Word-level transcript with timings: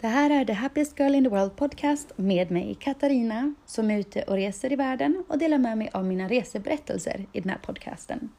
Det 0.00 0.08
här 0.08 0.30
är 0.30 0.44
The 0.44 0.52
Happiest 0.52 0.98
Girl 0.98 1.14
in 1.14 1.24
the 1.24 1.30
World 1.30 1.56
Podcast 1.56 2.12
med 2.16 2.50
mig 2.50 2.76
Katarina 2.80 3.54
som 3.66 3.90
är 3.90 3.98
ute 3.98 4.22
och 4.22 4.34
reser 4.34 4.72
i 4.72 4.76
världen 4.76 5.24
och 5.28 5.38
delar 5.38 5.58
med 5.58 5.78
mig 5.78 5.90
av 5.92 6.04
mina 6.04 6.28
reseberättelser 6.28 7.26
i 7.32 7.40
den 7.40 7.50
här 7.50 7.58
podcasten. 7.58 8.30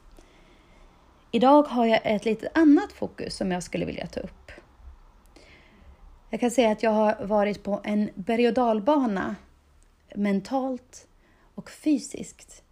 Idag 1.30 1.62
har 1.62 1.86
jag 1.86 2.00
ett 2.04 2.24
lite 2.24 2.48
annat 2.54 2.92
fokus 2.92 3.36
som 3.36 3.52
jag 3.52 3.62
skulle 3.62 3.84
vilja 3.84 4.06
ta 4.06 4.20
upp. 4.20 4.52
Jag 6.30 6.40
kan 6.40 6.50
säga 6.50 6.70
att 6.70 6.82
jag 6.82 6.90
har 6.90 7.24
varit 7.24 7.62
på 7.62 7.80
en 7.84 8.10
berg 8.14 8.48
och 8.48 8.54
dalbana 8.54 9.36
mentalt 10.14 11.08
och 11.54 11.70
fysiskt. 11.70 12.62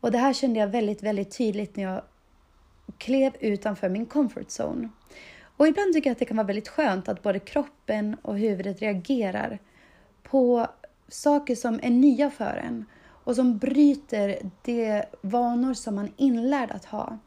Och 0.00 0.12
det 0.12 0.18
här 0.18 0.32
kände 0.32 0.60
jag 0.60 0.68
väldigt, 0.68 1.02
väldigt 1.02 1.36
tydligt 1.36 1.76
när 1.76 1.84
jag 1.84 2.02
klev 2.98 3.32
utanför 3.40 3.88
min 3.88 4.06
comfort 4.06 4.48
zone. 4.48 4.88
Och 5.56 5.68
ibland 5.68 5.92
tycker 5.92 6.10
jag 6.10 6.12
att 6.12 6.18
det 6.18 6.24
kan 6.24 6.36
vara 6.36 6.46
väldigt 6.46 6.68
skönt 6.68 7.08
att 7.08 7.22
både 7.22 7.38
kroppen 7.38 8.16
och 8.22 8.38
huvudet 8.38 8.80
reagerar 8.80 9.58
på 10.22 10.66
saker 11.08 11.54
som 11.54 11.80
är 11.82 11.90
nya 11.90 12.30
för 12.30 12.62
en 12.66 12.84
och 13.24 13.36
som 13.36 13.58
bryter 13.58 14.50
de 14.62 15.04
vanor 15.20 15.74
som 15.74 15.94
man 15.94 16.04
är 16.04 16.12
inlärd 16.16 16.70
att 16.70 16.84
ha. 16.84 17.18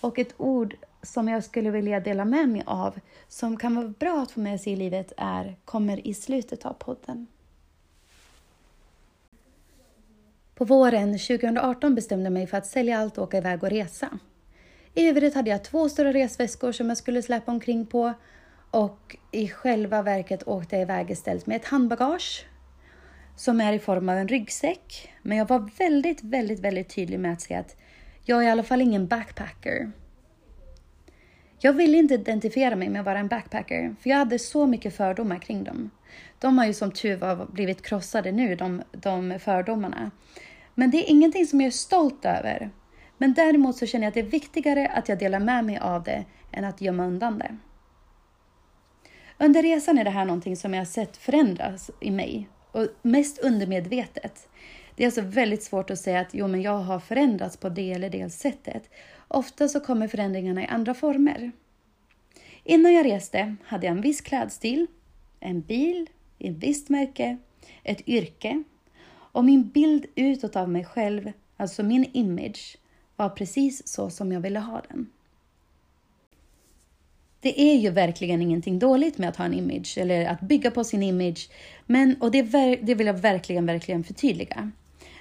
Och 0.00 0.18
ett 0.18 0.34
ord 0.36 0.76
som 1.02 1.28
jag 1.28 1.44
skulle 1.44 1.70
vilja 1.70 2.00
dela 2.00 2.24
med 2.24 2.48
mig 2.48 2.62
av 2.66 3.00
som 3.28 3.56
kan 3.56 3.74
vara 3.74 3.88
bra 3.88 4.22
att 4.22 4.30
få 4.30 4.40
med 4.40 4.60
sig 4.60 4.72
i 4.72 4.76
livet 4.76 5.12
är 5.16 5.56
kommer 5.64 6.06
i 6.06 6.14
slutet 6.14 6.64
av 6.66 6.72
podden. 6.72 7.26
På 10.54 10.64
våren 10.64 11.18
2018 11.18 11.94
bestämde 11.94 12.24
jag 12.24 12.32
mig 12.32 12.46
för 12.46 12.56
att 12.56 12.66
sälja 12.66 12.98
allt 12.98 13.18
och 13.18 13.24
åka 13.24 13.38
iväg 13.38 13.62
och 13.62 13.70
resa. 13.70 14.18
I 14.94 15.08
övrigt 15.08 15.34
hade 15.34 15.50
jag 15.50 15.64
två 15.64 15.88
stora 15.88 16.12
resväskor 16.12 16.72
som 16.72 16.88
jag 16.88 16.98
skulle 16.98 17.22
släppa 17.22 17.52
omkring 17.52 17.86
på 17.86 18.14
och 18.70 19.16
i 19.30 19.48
själva 19.48 20.02
verket 20.02 20.48
åkte 20.48 20.76
jag 20.76 20.82
iväg 20.82 21.10
istället 21.10 21.46
med 21.46 21.56
ett 21.56 21.64
handbagage 21.64 22.46
som 23.36 23.60
är 23.60 23.72
i 23.72 23.78
form 23.78 24.08
av 24.08 24.16
en 24.16 24.28
ryggsäck. 24.28 25.12
Men 25.22 25.38
jag 25.38 25.48
var 25.48 25.70
väldigt, 25.78 26.22
väldigt, 26.22 26.60
väldigt 26.60 26.94
tydlig 26.94 27.20
med 27.20 27.32
att 27.32 27.40
säga 27.40 27.60
att 27.60 27.76
jag 28.24 28.42
är 28.42 28.46
i 28.46 28.50
alla 28.50 28.62
fall 28.62 28.80
ingen 28.80 29.06
backpacker. 29.06 29.92
Jag 31.58 31.72
ville 31.72 31.98
inte 31.98 32.14
identifiera 32.14 32.76
mig 32.76 32.88
med 32.88 33.00
att 33.00 33.06
vara 33.06 33.18
en 33.18 33.28
backpacker, 33.28 33.96
för 34.00 34.10
jag 34.10 34.16
hade 34.16 34.38
så 34.38 34.66
mycket 34.66 34.96
fördomar 34.96 35.38
kring 35.38 35.64
dem. 35.64 35.90
De 36.38 36.58
har 36.58 36.66
ju 36.66 36.74
som 36.74 36.90
tur 36.90 37.16
var 37.16 37.46
blivit 37.46 37.82
krossade 37.82 38.32
nu, 38.32 38.56
de, 38.56 38.82
de 38.92 39.38
fördomarna. 39.38 40.10
Men 40.74 40.90
det 40.90 40.96
är 40.96 41.10
ingenting 41.10 41.46
som 41.46 41.60
jag 41.60 41.66
är 41.66 41.70
stolt 41.70 42.24
över. 42.24 42.70
Men 43.18 43.34
däremot 43.34 43.76
så 43.76 43.86
känner 43.86 44.04
jag 44.04 44.08
att 44.08 44.14
det 44.14 44.20
är 44.20 44.40
viktigare 44.40 44.88
att 44.88 45.08
jag 45.08 45.18
delar 45.18 45.40
med 45.40 45.64
mig 45.64 45.78
av 45.78 46.02
det 46.02 46.24
än 46.52 46.64
att 46.64 46.80
gömma 46.80 47.06
undan 47.06 47.38
det. 47.38 47.56
Under 49.38 49.62
resan 49.62 49.98
är 49.98 50.04
det 50.04 50.10
här 50.10 50.24
någonting 50.24 50.56
som 50.56 50.74
jag 50.74 50.80
har 50.80 50.86
sett 50.86 51.16
förändras 51.16 51.90
i 52.00 52.10
mig 52.10 52.48
och 52.72 52.88
mest 53.02 53.38
undermedvetet. 53.38 54.48
Det 54.96 55.02
är 55.02 55.06
alltså 55.06 55.20
väldigt 55.20 55.62
svårt 55.62 55.90
att 55.90 55.98
säga 55.98 56.20
att 56.20 56.34
jo, 56.34 56.48
men 56.48 56.62
jag 56.62 56.78
har 56.78 57.00
förändrats 57.00 57.56
på 57.56 57.68
det 57.68 57.92
eller 57.92 58.10
det 58.10 58.30
sättet. 58.30 58.90
Ofta 59.28 59.68
så 59.68 59.80
kommer 59.80 60.08
förändringarna 60.08 60.62
i 60.62 60.66
andra 60.66 60.94
former. 60.94 61.52
Innan 62.64 62.94
jag 62.94 63.06
reste 63.06 63.56
hade 63.64 63.86
jag 63.86 63.96
en 63.96 64.02
viss 64.02 64.20
klädstil, 64.20 64.86
en 65.40 65.60
bil, 65.60 66.10
ett 66.38 66.56
visst 66.56 66.88
märke, 66.88 67.38
ett 67.82 68.08
yrke 68.08 68.62
och 69.08 69.44
min 69.44 69.68
bild 69.68 70.06
utåt 70.14 70.56
av 70.56 70.68
mig 70.68 70.84
själv, 70.84 71.32
alltså 71.56 71.82
min 71.82 72.04
image, 72.12 72.76
var 73.16 73.28
precis 73.28 73.88
så 73.88 74.10
som 74.10 74.32
jag 74.32 74.40
ville 74.40 74.58
ha 74.58 74.82
den. 74.88 75.06
Det 77.40 77.60
är 77.60 77.76
ju 77.76 77.90
verkligen 77.90 78.42
ingenting 78.42 78.78
dåligt 78.78 79.18
med 79.18 79.28
att 79.28 79.36
ha 79.36 79.44
en 79.44 79.54
image 79.54 79.98
eller 79.98 80.26
att 80.26 80.40
bygga 80.40 80.70
på 80.70 80.84
sin 80.84 81.02
image. 81.02 81.48
Men, 81.86 82.16
och 82.20 82.30
det, 82.30 82.42
det 82.82 82.94
vill 82.94 83.06
jag 83.06 83.14
verkligen, 83.14 83.66
verkligen 83.66 84.04
förtydliga. 84.04 84.70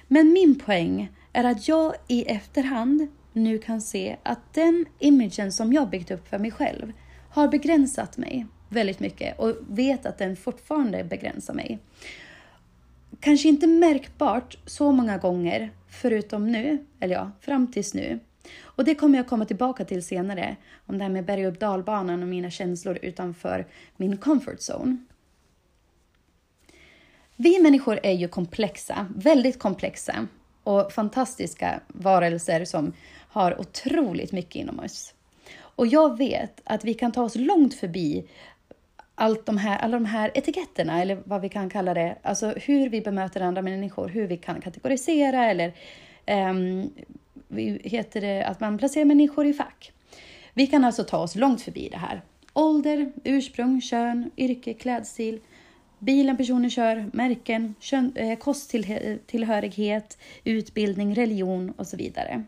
Men 0.08 0.33
min 0.33 0.59
poäng 0.59 1.11
är 1.33 1.44
att 1.44 1.67
jag 1.67 1.94
i 2.08 2.23
efterhand 2.23 3.08
nu 3.33 3.58
kan 3.58 3.82
se 3.82 4.17
att 4.23 4.53
den 4.53 4.86
imagen 4.99 5.52
som 5.52 5.73
jag 5.73 5.89
byggt 5.89 6.11
upp 6.11 6.27
för 6.27 6.39
mig 6.39 6.52
själv 6.52 6.92
har 7.30 7.48
begränsat 7.48 8.17
mig 8.17 8.45
väldigt 8.70 8.99
mycket 8.99 9.39
och 9.39 9.55
vet 9.70 10.05
att 10.05 10.17
den 10.17 10.36
fortfarande 10.36 11.03
begränsar 11.03 11.53
mig. 11.53 11.80
Kanske 13.20 13.49
inte 13.49 13.67
märkbart 13.67 14.58
så 14.65 14.92
många 14.92 15.17
gånger, 15.17 15.71
förutom 15.93 16.52
nu, 16.52 16.86
eller 16.99 17.15
ja, 17.15 17.31
fram 17.42 17.71
tills 17.71 17.93
nu. 17.93 18.20
Och 18.61 18.86
det 18.86 18.95
kommer 18.95 19.17
jag 19.17 19.27
komma 19.27 19.45
tillbaka 19.45 19.86
till 19.86 20.04
senare, 20.04 20.55
om 20.86 20.98
det 20.98 21.04
här 21.04 21.11
med 21.11 21.26
berg 21.26 21.48
och 21.48 21.54
dalbanan 21.54 22.21
och 22.21 22.27
mina 22.27 22.49
känslor 22.49 22.99
utanför 23.02 23.67
min 23.98 24.17
comfort 24.17 24.59
zone. 24.59 24.98
Vi 27.36 27.59
människor 27.61 27.99
är 28.03 28.11
ju 28.11 28.27
komplexa, 28.27 29.08
väldigt 29.15 29.59
komplexa 29.59 30.27
och 30.64 30.92
fantastiska 30.92 31.82
varelser 31.87 32.65
som 32.65 32.93
har 33.30 33.59
otroligt 33.59 34.32
mycket 34.32 34.55
inom 34.55 34.80
oss. 34.80 35.14
Och 35.76 35.87
jag 35.87 36.17
vet 36.17 36.61
att 36.64 36.86
vi 36.86 36.93
kan 36.93 37.11
ta 37.11 37.23
oss 37.23 37.36
långt 37.36 37.73
förbi 37.73 38.27
allt 39.16 39.46
de 39.46 39.58
här, 39.58 39.78
alla 39.78 39.94
de 39.94 40.06
här 40.06 40.32
etiketterna, 40.34 41.02
eller 41.02 41.18
vad 41.26 41.42
vi 41.42 41.50
kan 41.50 41.70
kalla 41.70 41.94
det, 41.94 42.18
alltså 42.22 42.48
hur 42.48 42.90
vi 42.90 43.02
bemöter 43.02 43.42
andra 43.42 43.62
människor, 43.62 44.08
hur 44.08 44.28
vi 44.28 44.38
kan 44.38 44.62
kategorisera 44.62 45.46
eller 45.46 45.74
um, 46.28 46.92
heter 47.84 48.22
det 48.22 48.44
att 48.44 48.60
man 48.60 48.78
placerar 48.78 49.06
människor 49.06 49.46
i 49.46 49.54
fack. 49.54 49.92
Vi 50.54 50.68
kan 50.68 50.84
alltså 50.84 51.04
ta 51.04 51.18
oss 51.18 51.36
långt 51.36 51.62
förbi 51.62 51.90
det 51.90 51.98
här. 51.98 52.22
Ålder, 52.54 53.12
ursprung, 53.24 53.82
kön, 53.82 54.32
yrke, 54.38 54.74
klädstil, 54.74 55.40
bilen 56.00 56.38
personen 56.38 56.70
kör, 56.70 57.10
märken, 57.14 57.76
kön, 57.80 58.12
eh, 58.16 58.38
kosttillhörighet, 58.38 60.18
utbildning, 60.44 61.16
religion 61.16 61.74
och 61.78 61.88
så 61.88 61.98
vidare. 61.98 62.44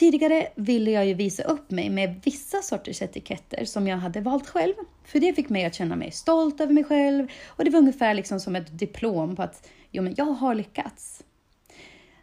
Tidigare 0.00 0.48
ville 0.54 0.90
jag 0.90 1.06
ju 1.06 1.14
visa 1.14 1.42
upp 1.42 1.70
mig 1.70 1.90
med 1.90 2.20
vissa 2.24 2.62
sorters 2.62 3.02
etiketter 3.02 3.64
som 3.64 3.86
jag 3.86 3.96
hade 3.96 4.20
valt 4.20 4.48
själv. 4.48 4.74
För 5.04 5.20
det 5.20 5.34
fick 5.34 5.48
mig 5.48 5.64
att 5.64 5.74
känna 5.74 5.96
mig 5.96 6.10
stolt 6.10 6.60
över 6.60 6.72
mig 6.72 6.84
själv 6.84 7.28
och 7.46 7.64
det 7.64 7.70
var 7.70 7.78
ungefär 7.78 8.14
liksom 8.14 8.40
som 8.40 8.56
ett 8.56 8.78
diplom 8.78 9.36
på 9.36 9.42
att 9.42 9.68
jo, 9.90 10.02
men 10.02 10.14
jag 10.16 10.24
har 10.24 10.54
lyckats. 10.54 11.24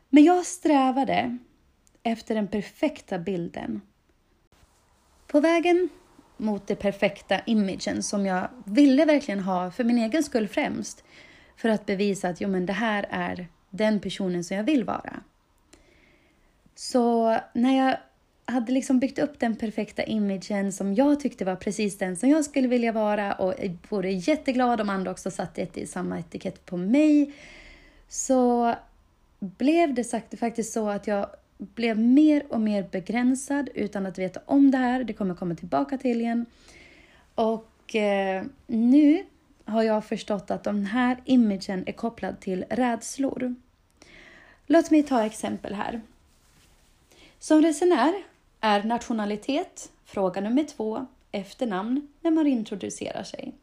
Men 0.09 0.23
jag 0.23 0.45
strävade 0.45 1.37
efter 2.03 2.35
den 2.35 2.47
perfekta 2.47 3.19
bilden. 3.19 3.81
På 5.27 5.39
vägen 5.39 5.89
mot 6.37 6.67
den 6.67 6.77
perfekta 6.77 7.39
imagen 7.45 8.03
som 8.03 8.25
jag 8.25 8.49
ville 8.65 9.05
verkligen 9.05 9.39
ha 9.39 9.71
för 9.71 9.83
min 9.83 9.97
egen 9.97 10.23
skull 10.23 10.47
främst. 10.47 11.03
För 11.57 11.69
att 11.69 11.85
bevisa 11.85 12.29
att 12.29 12.41
jo, 12.41 12.49
men 12.49 12.65
det 12.65 12.73
här 12.73 13.05
är 13.09 13.47
den 13.69 13.99
personen 13.99 14.43
som 14.43 14.57
jag 14.57 14.63
vill 14.63 14.83
vara. 14.83 15.23
Så 16.79 17.37
när 17.53 17.77
jag 17.77 17.97
hade 18.45 18.71
liksom 18.71 18.99
byggt 18.99 19.19
upp 19.19 19.39
den 19.39 19.55
perfekta 19.55 20.03
imagen 20.03 20.71
som 20.71 20.95
jag 20.95 21.19
tyckte 21.19 21.45
var 21.45 21.55
precis 21.55 21.97
den 21.97 22.17
som 22.17 22.29
jag 22.29 22.45
skulle 22.45 22.67
vilja 22.67 22.91
vara 22.91 23.33
och 23.33 23.53
vore 23.89 24.11
jätteglad 24.11 24.81
om 24.81 24.89
andra 24.89 25.11
också 25.11 25.31
satte 25.31 25.87
samma 25.87 26.19
etikett 26.19 26.65
på 26.65 26.77
mig. 26.77 27.33
Så 28.07 28.75
blev 29.39 29.93
det 29.93 30.03
sagt, 30.03 30.39
faktiskt 30.39 30.73
så 30.73 30.89
att 30.89 31.07
jag 31.07 31.29
blev 31.57 31.99
mer 31.99 32.43
och 32.49 32.61
mer 32.61 32.87
begränsad 32.91 33.69
utan 33.73 34.05
att 34.05 34.17
veta 34.17 34.39
om 34.45 34.71
det 34.71 34.77
här. 34.77 35.03
Det 35.03 35.13
kommer 35.13 35.35
komma 35.35 35.55
tillbaka 35.55 35.97
till 35.97 36.21
igen. 36.21 36.45
Och 37.35 37.95
eh, 37.95 38.43
nu 38.67 39.25
har 39.65 39.83
jag 39.83 40.05
förstått 40.05 40.51
att 40.51 40.63
den 40.63 40.85
här 40.85 41.17
imagen 41.25 41.83
är 41.87 41.91
kopplad 41.91 42.39
till 42.39 42.65
rädslor. 42.69 43.55
Låt 44.67 44.91
mig 44.91 45.03
ta 45.03 45.25
exempel 45.25 45.73
här. 45.73 46.01
Som 47.39 47.61
resenär 47.61 48.23
är 48.61 48.83
nationalitet 48.83 49.91
fråga 50.05 50.41
nummer 50.41 50.63
två 50.63 51.05
efternamn 51.31 52.07
när 52.21 52.31
man 52.31 52.47
introducerar 52.47 53.23
sig. 53.23 53.53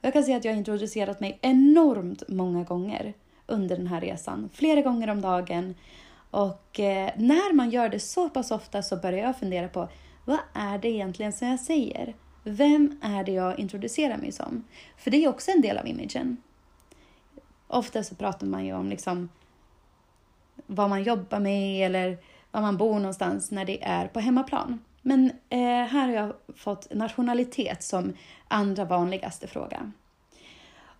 Jag 0.00 0.12
kan 0.12 0.24
säga 0.24 0.36
att 0.36 0.44
jag 0.44 0.52
har 0.52 0.58
introducerat 0.58 1.20
mig 1.20 1.38
enormt 1.42 2.22
många 2.28 2.64
gånger 2.64 3.14
under 3.46 3.76
den 3.76 3.86
här 3.86 4.00
resan, 4.00 4.50
flera 4.52 4.80
gånger 4.80 5.10
om 5.10 5.20
dagen. 5.20 5.74
Och 6.30 6.80
eh, 6.80 7.10
när 7.16 7.52
man 7.52 7.70
gör 7.70 7.88
det 7.88 8.00
så 8.00 8.28
pass 8.28 8.50
ofta 8.50 8.82
så 8.82 8.96
börjar 8.96 9.18
jag 9.18 9.38
fundera 9.38 9.68
på 9.68 9.88
vad 10.24 10.38
är 10.52 10.78
det 10.78 10.88
egentligen 10.88 11.32
som 11.32 11.48
jag 11.48 11.60
säger? 11.60 12.14
Vem 12.44 12.98
är 13.02 13.24
det 13.24 13.32
jag 13.32 13.58
introducerar 13.58 14.16
mig 14.16 14.32
som? 14.32 14.64
För 14.96 15.10
det 15.10 15.24
är 15.24 15.28
också 15.28 15.50
en 15.50 15.60
del 15.60 15.78
av 15.78 15.86
imagen. 15.86 16.36
Ofta 17.66 18.02
så 18.02 18.14
pratar 18.14 18.46
man 18.46 18.66
ju 18.66 18.72
om 18.74 18.88
liksom 18.88 19.28
vad 20.66 20.90
man 20.90 21.02
jobbar 21.02 21.40
med 21.40 21.86
eller 21.86 22.18
var 22.50 22.60
man 22.60 22.76
bor 22.76 22.98
någonstans 22.98 23.50
när 23.50 23.64
det 23.64 23.84
är 23.84 24.08
på 24.08 24.20
hemmaplan. 24.20 24.80
Men 25.02 25.30
eh, 25.48 25.58
här 25.60 26.08
har 26.08 26.14
jag 26.14 26.32
fått 26.56 26.94
nationalitet 26.94 27.82
som 27.82 28.12
andra 28.48 28.84
vanligaste 28.84 29.46
fråga. 29.46 29.92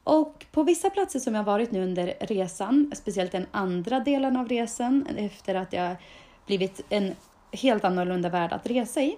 Och 0.05 0.47
på 0.53 0.63
vissa 0.63 0.91
platser 0.91 1.19
som 1.19 1.35
jag 1.35 1.45
varit 1.45 1.71
nu 1.71 1.83
under 1.83 2.15
resan, 2.21 2.93
speciellt 2.95 3.33
den 3.33 3.47
andra 3.51 4.01
delen 4.01 4.37
av 4.37 4.49
resan 4.49 5.07
efter 5.17 5.55
att 5.55 5.73
jag 5.73 5.97
blivit 6.47 6.81
en 6.89 7.15
helt 7.53 7.85
annorlunda 7.85 8.29
värld 8.29 8.53
att 8.53 8.67
resa 8.67 9.03
i, 9.03 9.17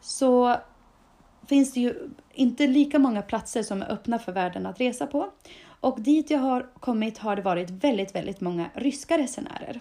så 0.00 0.56
finns 1.46 1.72
det 1.72 1.80
ju 1.80 2.10
inte 2.32 2.66
lika 2.66 2.98
många 2.98 3.22
platser 3.22 3.62
som 3.62 3.82
är 3.82 3.92
öppna 3.92 4.18
för 4.18 4.32
världen 4.32 4.66
att 4.66 4.80
resa 4.80 5.06
på. 5.06 5.30
Och 5.80 6.00
dit 6.00 6.30
jag 6.30 6.38
har 6.38 6.66
kommit 6.80 7.18
har 7.18 7.36
det 7.36 7.42
varit 7.42 7.70
väldigt, 7.70 8.14
väldigt 8.14 8.40
många 8.40 8.70
ryska 8.74 9.18
resenärer. 9.18 9.80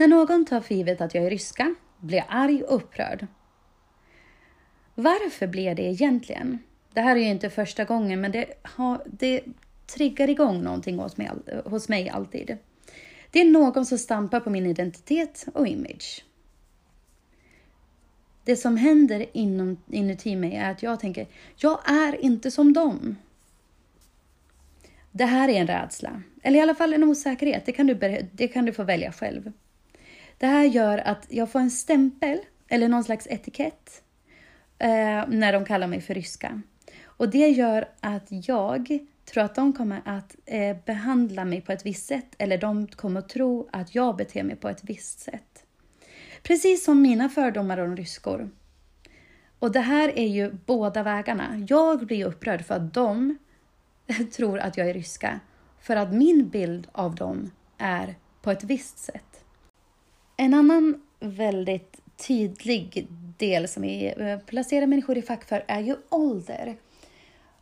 När 0.00 0.08
någon 0.08 0.44
tar 0.44 0.60
för 0.60 0.74
givet 0.74 1.00
att 1.00 1.14
jag 1.14 1.24
är 1.24 1.30
ryska 1.30 1.74
blir 1.98 2.18
jag 2.18 2.26
arg 2.28 2.62
och 2.62 2.76
upprörd. 2.76 3.26
Varför 4.94 5.46
blir 5.46 5.64
jag 5.64 5.76
det 5.76 5.82
egentligen? 5.82 6.58
Det 6.92 7.00
här 7.00 7.16
är 7.16 7.20
ju 7.20 7.28
inte 7.28 7.50
första 7.50 7.84
gången, 7.84 8.20
men 8.20 8.32
det, 8.32 8.46
har, 8.62 9.02
det 9.06 9.44
triggar 9.86 10.30
igång 10.30 10.62
någonting 10.62 10.98
hos 10.98 11.16
mig, 11.16 11.30
hos 11.64 11.88
mig 11.88 12.08
alltid. 12.08 12.56
Det 13.30 13.40
är 13.40 13.44
någon 13.44 13.86
som 13.86 13.98
stampar 13.98 14.40
på 14.40 14.50
min 14.50 14.66
identitet 14.66 15.46
och 15.54 15.66
image. 15.66 16.24
Det 18.44 18.56
som 18.56 18.76
händer 18.76 19.26
inom, 19.32 19.82
inuti 19.90 20.36
mig 20.36 20.54
är 20.54 20.70
att 20.70 20.82
jag 20.82 21.00
tänker, 21.00 21.26
jag 21.56 21.90
är 21.90 22.24
inte 22.24 22.50
som 22.50 22.72
dem. 22.72 23.16
Det 25.10 25.24
här 25.24 25.48
är 25.48 25.60
en 25.60 25.66
rädsla, 25.66 26.22
eller 26.42 26.58
i 26.58 26.62
alla 26.62 26.74
fall 26.74 26.94
en 26.94 27.04
osäkerhet. 27.04 27.66
Det 27.66 27.72
kan 27.72 27.86
du, 27.86 28.28
det 28.32 28.48
kan 28.48 28.64
du 28.64 28.72
få 28.72 28.84
välja 28.84 29.12
själv. 29.12 29.52
Det 30.40 30.46
här 30.46 30.64
gör 30.64 30.98
att 30.98 31.26
jag 31.28 31.50
får 31.50 31.60
en 31.60 31.70
stämpel, 31.70 32.38
eller 32.68 32.88
någon 32.88 33.04
slags 33.04 33.26
etikett, 33.30 34.02
eh, 34.78 35.28
när 35.28 35.52
de 35.52 35.64
kallar 35.64 35.86
mig 35.86 36.00
för 36.00 36.14
ryska. 36.14 36.62
Och 37.04 37.28
det 37.28 37.48
gör 37.48 37.88
att 38.00 38.26
jag 38.28 38.98
tror 39.24 39.44
att 39.44 39.54
de 39.54 39.72
kommer 39.72 40.02
att 40.04 40.36
eh, 40.46 40.76
behandla 40.86 41.44
mig 41.44 41.60
på 41.60 41.72
ett 41.72 41.86
visst 41.86 42.06
sätt, 42.06 42.34
eller 42.38 42.58
de 42.58 42.86
kommer 42.86 43.20
att 43.20 43.28
tro 43.28 43.68
att 43.72 43.94
jag 43.94 44.16
beter 44.16 44.42
mig 44.42 44.56
på 44.56 44.68
ett 44.68 44.84
visst 44.84 45.20
sätt. 45.20 45.64
Precis 46.42 46.84
som 46.84 47.02
mina 47.02 47.28
fördomar 47.28 47.78
om 47.78 47.96
ryskor. 47.96 48.50
Och 49.58 49.72
det 49.72 49.80
här 49.80 50.18
är 50.18 50.28
ju 50.28 50.52
båda 50.66 51.02
vägarna. 51.02 51.66
Jag 51.68 52.06
blir 52.06 52.26
upprörd 52.26 52.64
för 52.64 52.74
att 52.74 52.94
de 52.94 53.38
tror 54.36 54.58
att 54.58 54.76
jag 54.76 54.90
är 54.90 54.94
ryska, 54.94 55.40
för 55.80 55.96
att 55.96 56.12
min 56.12 56.48
bild 56.48 56.88
av 56.92 57.14
dem 57.14 57.50
är 57.78 58.14
på 58.42 58.50
ett 58.50 58.64
visst 58.64 58.98
sätt. 58.98 59.29
En 60.40 60.54
annan 60.54 61.02
väldigt 61.18 62.00
tydlig 62.16 63.06
del 63.38 63.68
som 63.68 63.82
vi 63.82 64.14
eh, 64.16 64.38
placerar 64.38 64.86
människor 64.86 65.18
i 65.18 65.22
fack 65.22 65.44
för 65.44 65.64
är 65.68 65.80
ju 65.80 65.96
ålder. 66.08 66.76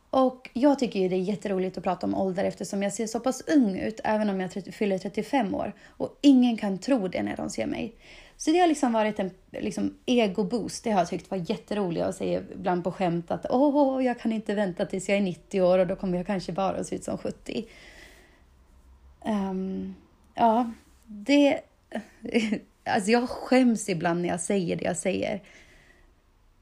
Och 0.09 0.49
jag 0.53 0.79
tycker 0.79 0.99
ju 0.99 1.09
det 1.09 1.15
är 1.15 1.19
jätteroligt 1.19 1.77
att 1.77 1.83
prata 1.83 2.07
om 2.07 2.15
ålder 2.15 2.43
eftersom 2.43 2.83
jag 2.83 2.93
ser 2.93 3.07
så 3.07 3.19
pass 3.19 3.41
ung 3.47 3.79
ut, 3.79 3.99
även 4.03 4.29
om 4.29 4.39
jag 4.39 4.51
fyller 4.51 4.97
35 4.97 5.55
år. 5.55 5.73
Och 5.87 6.17
ingen 6.21 6.57
kan 6.57 6.77
tro 6.77 7.07
det 7.07 7.23
när 7.23 7.37
de 7.37 7.49
ser 7.49 7.65
mig. 7.65 7.93
Så 8.37 8.51
det 8.51 8.59
har 8.59 8.67
liksom 8.67 8.93
varit 8.93 9.19
en 9.19 9.31
liksom, 9.51 9.97
ego-boost. 10.05 10.83
Det 10.83 10.91
har 10.91 10.99
jag 10.99 11.09
tyckt 11.09 11.31
var 11.31 11.51
jätteroligt 11.51 12.05
att 12.05 12.15
säga 12.15 12.43
ibland 12.51 12.83
på 12.83 12.91
skämt 12.91 13.31
att 13.31 13.45
åh, 13.49 14.05
jag 14.05 14.19
kan 14.19 14.31
inte 14.31 14.55
vänta 14.55 14.85
tills 14.85 15.09
jag 15.09 15.17
är 15.17 15.21
90 15.21 15.61
år 15.61 15.79
och 15.79 15.87
då 15.87 15.95
kommer 15.95 16.17
jag 16.17 16.27
kanske 16.27 16.51
bara 16.51 16.83
se 16.83 16.95
ut 16.95 17.03
som 17.03 17.17
70. 17.17 17.65
Um, 19.25 19.31
ehm, 19.31 19.95
ja, 20.35 20.71
det... 21.05 21.61
Alltså 22.89 23.11
jag 23.11 23.29
skäms 23.29 23.89
ibland 23.89 24.21
när 24.21 24.29
jag 24.29 24.41
säger 24.41 24.75
det 24.75 24.85
jag 24.85 24.97
säger. 24.97 25.41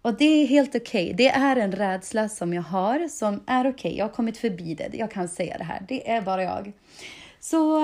Och 0.02 0.18
det 0.18 0.26
är 0.26 0.48
helt 0.48 0.76
okej. 0.76 1.04
Okay. 1.04 1.14
Det 1.14 1.28
är 1.28 1.56
en 1.56 1.72
rädsla 1.72 2.30
som 2.30 2.54
jag 2.54 2.62
har 2.62 3.08
som 3.08 3.44
är 3.48 3.62
okej. 3.62 3.72
Okay. 3.72 3.98
Jag 3.98 4.06
har 4.06 4.14
kommit 4.14 4.38
förbi 4.38 4.74
det. 4.74 4.90
Jag 4.94 5.12
kan 5.12 5.28
säga 5.28 5.58
det 5.58 5.64
här. 5.64 5.86
Det 5.88 6.10
är 6.10 6.22
bara 6.22 6.44
jag. 6.44 6.72
Så 7.40 7.84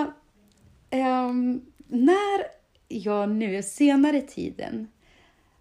um, 0.92 1.66
när 1.88 2.44
jag 2.88 3.30
nu 3.30 3.64
senare 3.64 4.22
tiden 4.22 4.88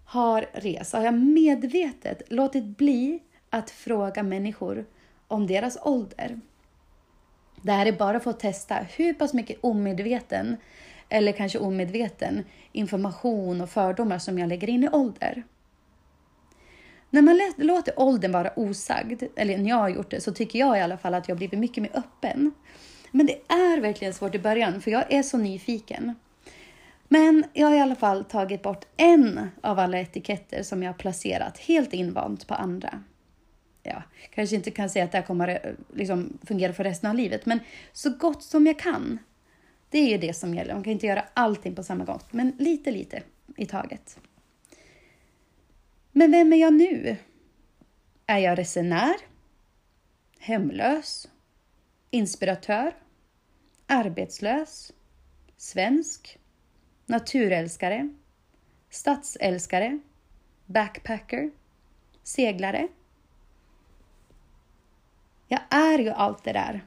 har 0.05 0.47
rest 0.53 0.93
har 0.93 1.05
jag 1.05 1.15
medvetet 1.15 2.23
låtit 2.29 2.65
bli 2.65 3.23
att 3.51 3.71
fråga 3.71 4.23
människor 4.23 4.87
om 5.29 5.47
deras 5.47 5.79
ålder. 5.83 6.41
Det 7.63 7.73
här 7.73 7.87
är 7.87 7.93
bara 7.93 8.21
för 8.21 8.31
att 8.31 8.41
testa 8.41 8.75
hur 8.75 9.15
pass 9.15 9.35
mycket 9.35 9.59
omedveten 9.61 10.57
eller 11.13 11.33
kanske 11.33 11.59
omedveten 11.59 12.45
information 12.73 13.61
och 13.61 13.71
fördomar 13.71 14.19
som 14.19 14.39
jag 14.39 14.49
lägger 14.49 14.69
in 14.69 14.85
i 14.85 14.89
ålder. 14.89 15.43
När 17.11 17.23
man 17.23 17.41
låter 17.57 18.01
åldern 18.01 18.33
vara 18.33 18.53
osagd, 18.57 19.23
eller 19.37 19.59
när 19.59 19.69
jag 19.69 19.77
har 19.77 19.89
gjort 19.89 20.11
det, 20.11 20.21
så 20.21 20.33
tycker 20.33 20.59
jag 20.59 20.79
i 20.79 20.81
alla 20.81 20.99
fall 20.99 21.15
att 21.15 21.29
jag 21.29 21.37
blivit 21.37 21.59
mycket 21.59 21.83
mer 21.83 21.91
öppen. 21.95 22.53
Men 23.11 23.27
det 23.27 23.35
är 23.49 23.81
verkligen 23.81 24.15
svårt 24.15 24.35
i 24.35 24.39
början, 24.39 24.81
för 24.81 24.91
jag 24.91 25.13
är 25.13 25.23
så 25.23 25.39
nyfiken. 25.39 26.15
Men 27.09 27.45
jag 27.53 27.67
har 27.67 27.77
i 27.77 27.81
alla 27.81 27.95
fall 27.95 28.25
tagit 28.25 28.63
bort 28.63 28.85
en 28.97 29.49
av 29.61 29.79
alla 29.79 30.01
etiketter 30.01 30.63
som 30.63 30.83
jag 30.83 30.99
placerat 30.99 31.59
helt 31.59 31.93
invant 31.93 32.47
på 32.47 32.55
andra. 32.55 33.03
Ja, 33.83 34.03
kanske 34.35 34.57
inte 34.57 34.71
kan 34.71 34.91
säga 34.91 35.05
att 35.05 35.13
det 35.13 35.19
här 35.19 35.27
kommer 35.27 35.49
eh, 35.49 35.73
liksom 35.95 36.39
fungera 36.47 36.73
för 36.73 36.85
resten 36.85 37.11
av 37.11 37.17
livet, 37.17 37.47
men 37.47 37.61
så 37.93 38.11
gott 38.11 38.43
som 38.43 38.67
jag 38.67 38.79
kan. 38.79 39.19
Det 39.93 39.99
är 39.99 40.09
ju 40.09 40.19
det 40.19 40.35
som 40.35 40.55
gäller. 40.55 40.75
Man 40.75 40.83
kan 40.83 40.93
inte 40.93 41.07
göra 41.07 41.25
allting 41.35 41.75
på 41.75 41.83
samma 41.83 42.05
gång, 42.05 42.21
men 42.31 42.53
lite, 42.59 42.91
lite 42.91 43.23
i 43.57 43.67
taget. 43.67 44.19
Men 46.13 46.31
vem 46.31 46.53
är 46.53 46.57
jag 46.57 46.73
nu? 46.73 47.17
Är 48.27 48.39
jag 48.39 48.59
resenär? 48.59 49.15
Hemlös? 50.39 51.29
Inspiratör? 52.11 52.95
Arbetslös? 53.87 54.93
Svensk? 55.57 56.39
Naturälskare? 57.07 58.09
Stadsälskare? 58.91 59.99
Backpacker? 60.67 61.51
Seglare? 62.23 62.89
Jag 65.49 65.61
är 65.71 65.99
ju 65.99 66.11
allt 66.11 66.45
det 66.45 66.53
där. 66.53 66.85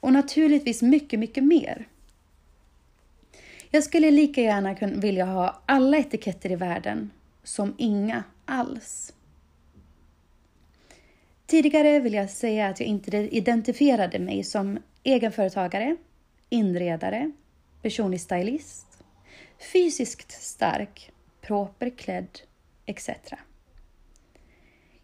Och 0.00 0.12
naturligtvis 0.12 0.82
mycket, 0.82 1.20
mycket 1.20 1.44
mer. 1.44 1.88
Jag 3.74 3.84
skulle 3.84 4.10
lika 4.10 4.40
gärna 4.40 4.74
vilja 5.00 5.24
ha 5.24 5.62
alla 5.66 5.98
etiketter 5.98 6.52
i 6.52 6.56
världen 6.56 7.10
som 7.42 7.74
inga 7.78 8.24
alls. 8.44 9.14
Tidigare 11.46 12.00
vill 12.00 12.14
jag 12.14 12.30
säga 12.30 12.68
att 12.68 12.80
jag 12.80 12.88
inte 12.88 13.16
identifierade 13.16 14.18
mig 14.18 14.44
som 14.44 14.78
egenföretagare, 15.02 15.96
inredare, 16.48 17.32
personlig 17.82 18.20
stylist, 18.20 18.86
fysiskt 19.72 20.32
stark, 20.42 21.10
proper 21.40 21.90
klädd 21.90 22.40
etc. 22.86 23.10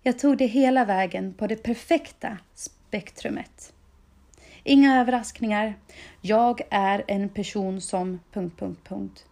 Jag 0.03 0.19
tog 0.19 0.39
det 0.39 0.47
hela 0.47 0.85
vägen 0.85 1.35
på 1.35 1.47
det 1.47 1.57
perfekta 1.57 2.39
spektrumet. 2.55 3.73
Inga 4.65 5.01
överraskningar. 5.01 5.75
Jag 6.21 6.61
är 6.71 7.05
en 7.09 7.29
person 7.29 7.81
som... 7.81 8.21
Punkt, 8.33 8.59
punkt, 8.59 8.81
punkt. 8.89 9.25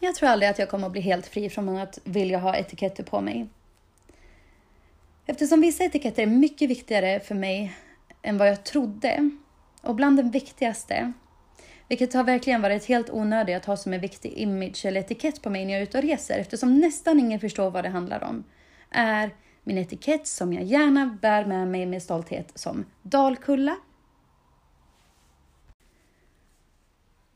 Jag 0.00 0.14
tror 0.14 0.28
aldrig 0.28 0.50
att 0.50 0.58
jag 0.58 0.68
kommer 0.68 0.86
att 0.86 0.92
bli 0.92 1.00
helt 1.00 1.26
fri 1.26 1.50
från 1.50 1.68
att 1.68 1.98
vilja 2.04 2.38
ha 2.38 2.56
etiketter 2.56 3.04
på 3.04 3.20
mig. 3.20 3.48
Eftersom 5.26 5.60
vissa 5.60 5.84
etiketter 5.84 6.22
är 6.22 6.26
mycket 6.26 6.70
viktigare 6.70 7.20
för 7.20 7.34
mig 7.34 7.76
än 8.22 8.38
vad 8.38 8.48
jag 8.48 8.64
trodde 8.64 9.30
och 9.82 9.94
bland 9.94 10.16
den 10.16 10.30
viktigaste, 10.30 11.12
vilket 11.88 12.14
har 12.14 12.24
verkligen 12.24 12.62
varit 12.62 12.84
helt 12.84 13.10
onödigt 13.10 13.56
att 13.56 13.64
ha 13.64 13.76
som 13.76 13.92
en 13.92 14.00
viktig 14.00 14.32
image 14.32 14.84
eller 14.84 15.00
etikett 15.00 15.42
på 15.42 15.50
mig 15.50 15.64
när 15.64 15.72
jag 15.72 15.78
är 15.78 15.82
ute 15.82 15.98
och 15.98 16.04
reser 16.04 16.38
eftersom 16.38 16.78
nästan 16.78 17.20
ingen 17.20 17.40
förstår 17.40 17.70
vad 17.70 17.84
det 17.84 17.88
handlar 17.88 18.24
om, 18.24 18.44
är 18.90 19.30
min 19.62 19.78
etikett 19.78 20.26
som 20.26 20.52
jag 20.52 20.64
gärna 20.64 21.18
bär 21.22 21.44
med 21.44 21.68
mig 21.68 21.86
med 21.86 22.02
stolthet 22.02 22.52
som 22.54 22.84
Dalkulla. 23.02 23.76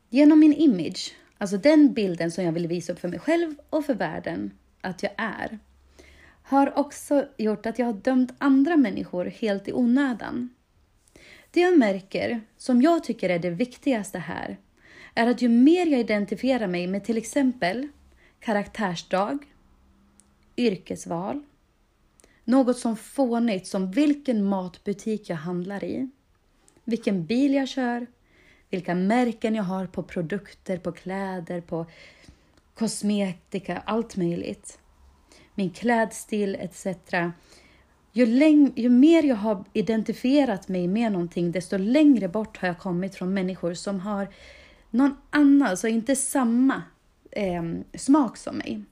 Genom 0.09 0.39
min 0.39 0.53
image 0.53 1.15
Alltså 1.37 1.57
den 1.57 1.93
bilden 1.93 2.31
som 2.31 2.43
jag 2.43 2.51
vill 2.51 2.67
visa 2.67 2.93
upp 2.93 2.99
för 2.99 3.07
mig 3.07 3.19
själv 3.19 3.55
och 3.69 3.85
för 3.85 3.93
världen 3.93 4.51
att 4.81 5.03
jag 5.03 5.11
är, 5.17 5.59
har 6.43 6.77
också 6.77 7.27
gjort 7.37 7.65
att 7.65 7.79
jag 7.79 7.85
har 7.85 7.93
dömt 7.93 8.33
andra 8.37 8.77
människor 8.77 9.25
helt 9.25 9.67
i 9.67 9.73
onödan. 9.73 10.49
Det 11.51 11.59
jag 11.61 11.77
märker, 11.77 12.41
som 12.57 12.81
jag 12.81 13.03
tycker 13.03 13.29
är 13.29 13.39
det 13.39 13.49
viktigaste 13.49 14.19
här, 14.19 14.57
är 15.13 15.27
att 15.27 15.41
ju 15.41 15.49
mer 15.49 15.85
jag 15.85 15.99
identifierar 15.99 16.67
mig 16.67 16.87
med 16.87 17.03
till 17.03 17.17
exempel 17.17 17.87
karaktärsdrag, 18.39 19.37
yrkesval, 20.57 21.43
något 22.45 22.77
som 22.77 22.97
fånigt 22.97 23.67
som 23.67 23.91
vilken 23.91 24.45
matbutik 24.45 25.29
jag 25.29 25.37
handlar 25.37 25.83
i, 25.83 26.09
vilken 26.83 27.25
bil 27.25 27.53
jag 27.53 27.67
kör, 27.67 28.07
vilka 28.69 28.95
märken 28.95 29.55
jag 29.55 29.63
har 29.63 29.87
på 29.87 30.03
produkter, 30.03 30.77
på 30.77 30.91
kläder, 30.91 31.61
på 31.61 31.85
kosmetika, 32.73 33.83
allt 33.85 34.15
möjligt. 34.17 34.79
Min 35.55 35.69
klädstil 35.69 36.55
etc. 36.59 36.85
Ju, 38.11 38.25
läng- 38.25 38.73
ju 38.75 38.89
mer 38.89 39.23
jag 39.23 39.35
har 39.35 39.63
identifierat 39.73 40.67
mig 40.67 40.87
med 40.87 41.11
någonting, 41.11 41.51
desto 41.51 41.77
längre 41.77 42.27
bort 42.27 42.57
har 42.57 42.67
jag 42.67 42.79
kommit 42.79 43.15
från 43.15 43.33
människor 43.33 43.73
som 43.73 43.99
har 43.99 44.27
någon 44.91 45.17
annan, 45.29 45.67
alltså 45.67 45.87
inte 45.87 46.15
samma 46.15 46.83
eh, 47.31 47.63
smak 47.93 48.37
som 48.37 48.57
mig. 48.57 48.83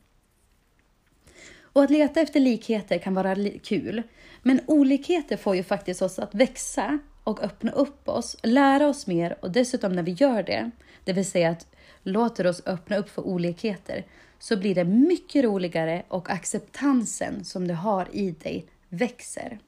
Och 1.74 1.84
att 1.84 1.90
leta 1.90 2.22
efter 2.22 2.40
likheter 2.40 2.98
kan 2.98 3.14
vara 3.14 3.36
kul, 3.64 4.04
men 4.42 4.62
olikheter 4.68 5.38
får 5.38 5.56
ju 5.56 5.64
faktiskt 5.64 6.02
oss 6.02 6.20
att 6.20 6.36
växa 6.36 7.00
och 7.24 7.44
öppna 7.44 7.72
upp 7.72 8.10
oss, 8.10 8.38
lära 8.44 8.88
oss 8.88 9.08
mer 9.08 9.38
och 9.42 9.52
dessutom 9.52 9.94
när 9.94 10.04
vi 10.04 10.12
gör 10.12 10.44
det, 10.44 10.72
det 11.04 11.14
vill 11.14 11.26
säga 11.26 11.50
att 11.50 11.68
låter 12.04 12.48
oss 12.48 12.62
öppna 12.66 12.98
upp 12.98 13.10
för 13.10 13.22
olikheter, 13.22 14.06
så 14.40 14.58
blir 14.58 14.76
det 14.76 14.84
mycket 14.84 15.44
roligare 15.44 16.04
och 16.08 16.30
acceptansen 16.30 17.46
som 17.46 17.68
du 17.68 17.74
har 17.74 18.08
i 18.12 18.32
dig 18.32 18.66
växer. 18.90 19.60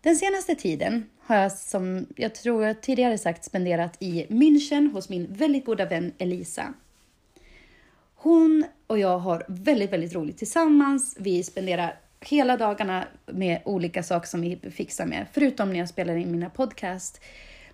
Den 0.00 0.16
senaste 0.16 0.54
tiden 0.54 1.04
har 1.20 1.36
jag, 1.36 1.52
som 1.52 2.06
jag 2.16 2.34
tror 2.34 2.64
jag 2.64 2.82
tidigare 2.82 3.18
sagt, 3.18 3.44
spenderat 3.44 3.96
i 4.02 4.26
München 4.28 4.92
hos 4.92 5.08
min 5.08 5.26
väldigt 5.30 5.64
goda 5.64 5.84
vän 5.84 6.12
Elisa. 6.18 6.74
Hon 8.22 8.64
och 8.86 8.98
jag 8.98 9.18
har 9.18 9.44
väldigt, 9.48 9.92
väldigt 9.92 10.14
roligt 10.14 10.38
tillsammans. 10.38 11.16
Vi 11.20 11.44
spenderar 11.44 12.00
hela 12.20 12.56
dagarna 12.56 13.06
med 13.26 13.62
olika 13.64 14.02
saker 14.02 14.28
som 14.28 14.40
vi 14.40 14.56
fixar 14.56 15.06
med, 15.06 15.26
förutom 15.32 15.72
när 15.72 15.78
jag 15.78 15.88
spelar 15.88 16.16
in 16.16 16.32
mina 16.32 16.50
podcast. 16.50 17.20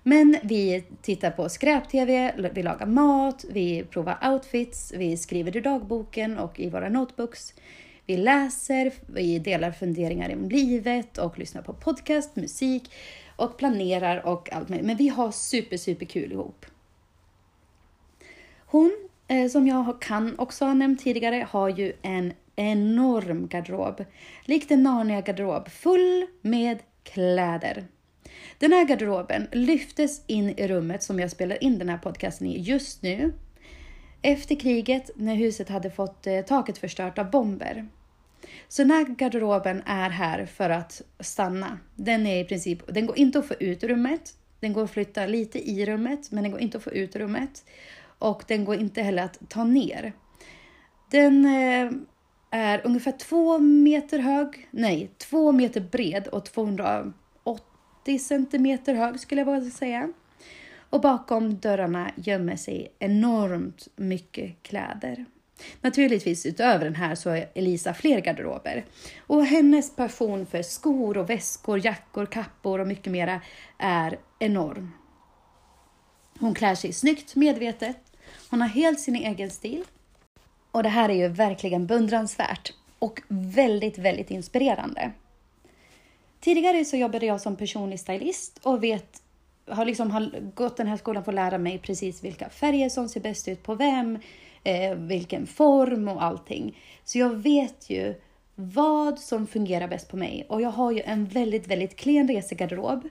Men 0.02 0.36
vi 0.42 0.84
tittar 1.02 1.30
på 1.30 1.48
skräp-tv, 1.48 2.34
vi 2.54 2.62
lagar 2.62 2.86
mat, 2.86 3.44
vi 3.50 3.84
provar 3.84 4.18
outfits, 4.32 4.92
vi 4.96 5.16
skriver 5.16 5.56
i 5.56 5.60
dagboken 5.60 6.38
och 6.38 6.60
i 6.60 6.70
våra 6.70 6.88
notebooks. 6.88 7.54
Vi 8.06 8.16
läser, 8.16 8.92
vi 9.06 9.38
delar 9.38 9.70
funderingar 9.70 10.32
om 10.32 10.48
livet 10.48 11.18
och 11.18 11.38
lyssnar 11.38 11.62
på 11.62 11.72
podcast, 11.72 12.36
musik 12.36 12.92
och 13.36 13.58
planerar 13.58 14.26
och 14.26 14.52
allt 14.52 14.68
möjligt. 14.68 14.86
Men 14.86 14.96
vi 14.96 15.08
har 15.08 15.30
super, 15.30 15.76
super 15.76 16.06
kul 16.06 16.32
ihop. 16.32 16.66
Hon, 18.66 19.07
Eh, 19.28 19.48
som 19.48 19.66
jag 19.66 20.02
kan 20.02 20.38
också 20.38 20.64
ha 20.64 20.74
nämnt 20.74 21.00
tidigare, 21.00 21.46
har 21.50 21.68
ju 21.68 21.92
en 22.02 22.32
enorm 22.56 23.48
garderob. 23.48 24.04
Likt 24.44 24.70
en 24.70 24.82
Narnia-garderob, 24.82 25.68
full 25.68 26.26
med 26.42 26.78
kläder. 27.02 27.84
Den 28.58 28.72
här 28.72 28.84
garderoben 28.84 29.48
lyftes 29.52 30.22
in 30.26 30.48
i 30.48 30.68
rummet 30.68 31.02
som 31.02 31.20
jag 31.20 31.30
spelar 31.30 31.64
in 31.64 31.78
den 31.78 31.88
här 31.88 31.98
podcasten 31.98 32.46
i 32.46 32.60
just 32.60 33.02
nu. 33.02 33.32
Efter 34.22 34.54
kriget, 34.54 35.10
när 35.16 35.34
huset 35.34 35.68
hade 35.68 35.90
fått 35.90 36.26
eh, 36.26 36.40
taket 36.40 36.78
förstört 36.78 37.18
av 37.18 37.30
bomber. 37.30 37.88
Så 38.68 38.82
den 38.82 38.90
här 38.90 39.04
garderoben 39.04 39.82
är 39.86 40.10
här 40.10 40.46
för 40.46 40.70
att 40.70 41.02
stanna. 41.20 41.78
Den 41.94 42.26
är 42.26 42.40
i 42.40 42.44
princip, 42.44 42.94
den 42.94 43.06
går 43.06 43.18
inte 43.18 43.38
att 43.38 43.48
få 43.48 43.54
ut 43.54 43.84
ur 43.84 43.88
rummet. 43.88 44.34
Den 44.60 44.72
går 44.72 44.84
att 44.84 44.90
flytta 44.90 45.26
lite 45.26 45.70
i 45.70 45.86
rummet, 45.86 46.30
men 46.30 46.42
den 46.42 46.52
går 46.52 46.60
inte 46.60 46.78
att 46.78 46.84
få 46.84 46.90
ut 46.90 47.16
ur 47.16 47.20
rummet. 47.20 47.64
Och 48.18 48.44
den 48.48 48.64
går 48.64 48.76
inte 48.76 49.02
heller 49.02 49.22
att 49.22 49.38
ta 49.48 49.64
ner. 49.64 50.12
Den 51.10 51.44
eh, 51.44 51.90
är 52.50 52.86
ungefär 52.86 53.12
två 53.12 53.58
meter 53.58 54.18
hög, 54.18 54.68
nej, 54.70 55.10
två 55.18 55.52
meter 55.52 55.80
bred 55.80 56.28
och 56.28 56.44
280 56.44 58.18
centimeter 58.20 58.94
hög 58.94 59.20
skulle 59.20 59.40
jag 59.40 59.46
våga 59.46 59.70
säga. 59.70 60.12
Och 60.90 61.00
bakom 61.00 61.58
dörrarna 61.58 62.10
gömmer 62.16 62.56
sig 62.56 62.92
enormt 62.98 63.88
mycket 63.96 64.62
kläder. 64.62 65.24
Naturligtvis 65.80 66.46
utöver 66.46 66.84
den 66.84 66.94
här 66.94 67.14
så 67.14 67.30
har 67.30 67.48
Elisa 67.54 67.94
fler 67.94 68.20
garderober. 68.20 68.84
Och 69.26 69.44
hennes 69.44 69.96
passion 69.96 70.46
för 70.46 70.62
skor 70.62 71.18
och 71.18 71.30
väskor, 71.30 71.84
jackor, 71.84 72.26
kappor 72.26 72.78
och 72.78 72.86
mycket 72.86 73.12
mera 73.12 73.40
är 73.78 74.18
enorm. 74.38 74.90
Hon 76.40 76.54
klär 76.54 76.74
sig 76.74 76.92
snyggt, 76.92 77.36
medvetet. 77.36 78.07
Hon 78.50 78.60
har 78.60 78.68
helt 78.68 79.00
sin 79.00 79.16
egen 79.16 79.50
stil. 79.50 79.84
Och 80.70 80.82
det 80.82 80.88
här 80.88 81.08
är 81.08 81.14
ju 81.14 81.28
verkligen 81.28 81.86
beundransvärt 81.86 82.72
och 82.98 83.22
väldigt, 83.28 83.98
väldigt 83.98 84.30
inspirerande. 84.30 85.12
Tidigare 86.40 86.84
så 86.84 86.96
jobbade 86.96 87.26
jag 87.26 87.40
som 87.40 87.56
personlig 87.56 88.00
stylist 88.00 88.60
och 88.62 88.84
vet, 88.84 89.22
har 89.68 89.84
liksom 89.84 90.10
har 90.10 90.50
gått 90.54 90.76
den 90.76 90.86
här 90.86 90.96
skolan 90.96 91.24
för 91.24 91.32
att 91.32 91.36
lära 91.36 91.58
mig 91.58 91.78
precis 91.78 92.24
vilka 92.24 92.48
färger 92.48 92.88
som 92.88 93.08
ser 93.08 93.20
bäst 93.20 93.48
ut 93.48 93.62
på 93.62 93.74
vem, 93.74 94.18
eh, 94.64 94.94
vilken 94.94 95.46
form 95.46 96.08
och 96.08 96.22
allting. 96.22 96.78
Så 97.04 97.18
jag 97.18 97.30
vet 97.30 97.90
ju 97.90 98.14
vad 98.54 99.18
som 99.18 99.46
fungerar 99.46 99.88
bäst 99.88 100.08
på 100.08 100.16
mig 100.16 100.46
och 100.48 100.62
jag 100.62 100.70
har 100.70 100.92
ju 100.92 101.00
en 101.00 101.26
väldigt, 101.26 101.66
väldigt 101.66 101.96
klen 101.96 102.28
resegarderob. 102.28 103.08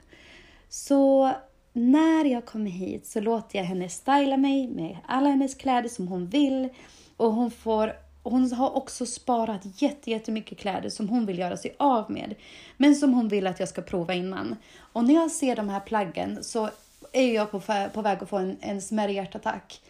Så 0.68 1.32
när 1.78 2.24
jag 2.24 2.44
kommer 2.44 2.70
hit 2.70 3.06
så 3.06 3.20
låter 3.20 3.58
jag 3.58 3.64
henne 3.64 3.88
styla 3.88 4.36
mig 4.36 4.68
med 4.68 4.96
alla 5.06 5.28
hennes 5.28 5.54
kläder 5.54 5.88
som 5.88 6.08
hon 6.08 6.26
vill 6.26 6.68
och 7.16 7.32
hon 7.32 7.50
får 7.50 7.92
hon 8.22 8.52
har 8.52 8.76
också 8.76 9.06
sparat 9.06 9.82
jättemycket 10.06 10.58
kläder 10.58 10.88
som 10.88 11.08
hon 11.08 11.26
vill 11.26 11.38
göra 11.38 11.56
sig 11.56 11.74
av 11.76 12.10
med, 12.10 12.34
men 12.76 12.94
som 12.94 13.14
hon 13.14 13.28
vill 13.28 13.46
att 13.46 13.60
jag 13.60 13.68
ska 13.68 13.82
prova 13.82 14.14
innan. 14.14 14.56
Och 14.78 15.04
när 15.04 15.14
jag 15.14 15.30
ser 15.30 15.56
de 15.56 15.68
här 15.68 15.80
plaggen 15.80 16.44
så 16.44 16.70
är 17.12 17.34
jag 17.34 17.50
på, 17.50 17.60
på 17.94 18.02
väg 18.02 18.22
att 18.22 18.28
få 18.28 18.36
en, 18.36 18.56
en 18.60 18.82
smärre 18.82 19.12
hjärtattack. 19.12 19.80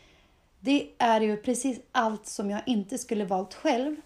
Det 0.60 0.88
är 0.98 1.20
ju 1.20 1.36
precis 1.36 1.80
allt 1.92 2.26
som 2.26 2.50
jag 2.50 2.60
inte 2.66 2.98
skulle 2.98 3.24
valt 3.24 3.54
själv. 3.54 3.96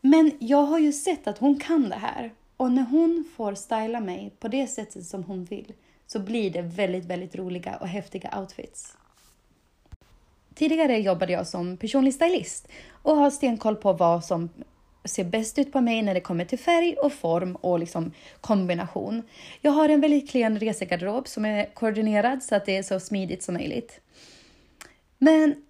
Men 0.00 0.32
jag 0.38 0.62
har 0.62 0.78
ju 0.78 0.92
sett 0.92 1.26
att 1.26 1.38
hon 1.38 1.60
kan 1.60 1.88
det 1.88 1.96
här 1.96 2.30
och 2.56 2.72
när 2.72 2.82
hon 2.84 3.24
får 3.36 3.54
styla 3.54 4.00
mig 4.00 4.32
på 4.40 4.48
det 4.48 4.66
sättet 4.66 5.06
som 5.06 5.24
hon 5.24 5.44
vill 5.44 5.72
så 6.12 6.18
blir 6.18 6.50
det 6.50 6.62
väldigt, 6.62 7.04
väldigt 7.04 7.36
roliga 7.36 7.76
och 7.76 7.88
häftiga 7.88 8.38
outfits. 8.40 8.96
Tidigare 10.54 10.98
jobbade 10.98 11.32
jag 11.32 11.46
som 11.46 11.76
personlig 11.76 12.14
stylist 12.14 12.68
och 13.02 13.16
har 13.16 13.30
stenkoll 13.30 13.76
på 13.76 13.92
vad 13.92 14.24
som 14.24 14.48
ser 15.04 15.24
bäst 15.24 15.58
ut 15.58 15.72
på 15.72 15.80
mig 15.80 16.02
när 16.02 16.14
det 16.14 16.20
kommer 16.20 16.44
till 16.44 16.58
färg 16.58 16.94
och 16.94 17.12
form 17.12 17.56
och 17.56 17.78
liksom 17.78 18.12
kombination. 18.40 19.22
Jag 19.60 19.72
har 19.72 19.88
en 19.88 20.00
väldigt 20.00 20.30
klen 20.30 20.58
resegarderob 20.58 21.28
som 21.28 21.44
är 21.44 21.74
koordinerad 21.74 22.42
så 22.42 22.54
att 22.54 22.66
det 22.66 22.76
är 22.76 22.82
så 22.82 23.00
smidigt 23.00 23.42
som 23.42 23.54
möjligt. 23.54 24.00
Men 25.18 25.64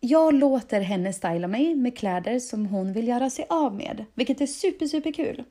jag 0.00 0.34
låter 0.34 0.80
henne 0.80 1.12
styla 1.12 1.48
mig 1.48 1.74
med 1.74 1.98
kläder 1.98 2.38
som 2.38 2.66
hon 2.66 2.92
vill 2.92 3.08
göra 3.08 3.30
sig 3.30 3.46
av 3.48 3.74
med, 3.74 4.04
vilket 4.14 4.40
är 4.40 4.46
super, 4.46 4.86
super 4.86 5.12
kul. 5.12 5.44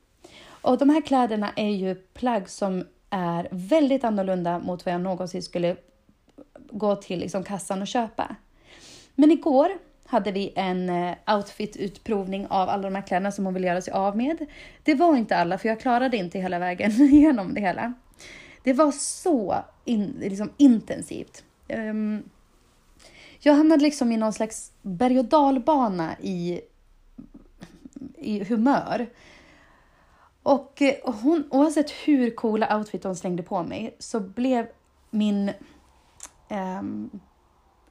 Och 0.45 0.77
de 0.77 0.89
här 0.89 1.01
kläderna 1.01 1.51
är 1.55 1.69
ju 1.69 1.95
plagg 1.95 2.49
som 2.49 2.85
är 3.09 3.47
väldigt 3.51 4.03
annorlunda 4.03 4.59
mot 4.59 4.85
vad 4.85 4.93
jag 4.93 5.01
någonsin 5.01 5.43
skulle 5.43 5.75
gå 6.69 6.95
till 6.95 7.19
liksom 7.19 7.43
kassan 7.43 7.81
och 7.81 7.87
köpa. 7.87 8.35
Men 9.15 9.31
igår 9.31 9.71
hade 10.05 10.31
vi 10.31 10.53
en 10.55 10.89
eh, 10.89 11.15
outfit-utprovning 11.27 12.47
av 12.47 12.69
alla 12.69 12.83
de 12.83 12.95
här 12.95 13.07
kläderna 13.07 13.31
som 13.31 13.45
hon 13.45 13.53
ville 13.53 13.67
göra 13.67 13.81
sig 13.81 13.93
av 13.93 14.17
med. 14.17 14.45
Det 14.83 14.95
var 14.95 15.15
inte 15.15 15.37
alla, 15.37 15.57
för 15.57 15.69
jag 15.69 15.79
klarade 15.79 16.17
inte 16.17 16.39
hela 16.39 16.59
vägen 16.59 16.91
igenom 17.01 17.53
det 17.53 17.61
hela. 17.61 17.93
Det 18.63 18.73
var 18.73 18.91
så 18.91 19.55
in, 19.85 20.15
liksom 20.19 20.49
intensivt. 20.57 21.43
Um, 21.69 22.23
jag 23.39 23.53
hamnade 23.53 23.83
liksom 23.83 24.11
i 24.11 24.17
någon 24.17 24.33
slags 24.33 24.71
berg 24.81 25.19
och 25.19 25.25
dalbana 25.25 26.15
i, 26.21 26.61
i 28.17 28.43
humör. 28.43 29.07
Eh, 30.45 30.93
och, 31.03 31.13
hon, 31.13 31.43
oavsett 31.49 31.91
hur 31.91 32.35
coola 32.35 32.77
outfit 32.77 33.03
hon 33.03 33.15
slängde 33.15 33.43
på 33.43 33.63
mig 33.63 33.95
så 33.99 34.19
blev 34.19 34.67
min 35.09 35.51
um, 36.49 37.19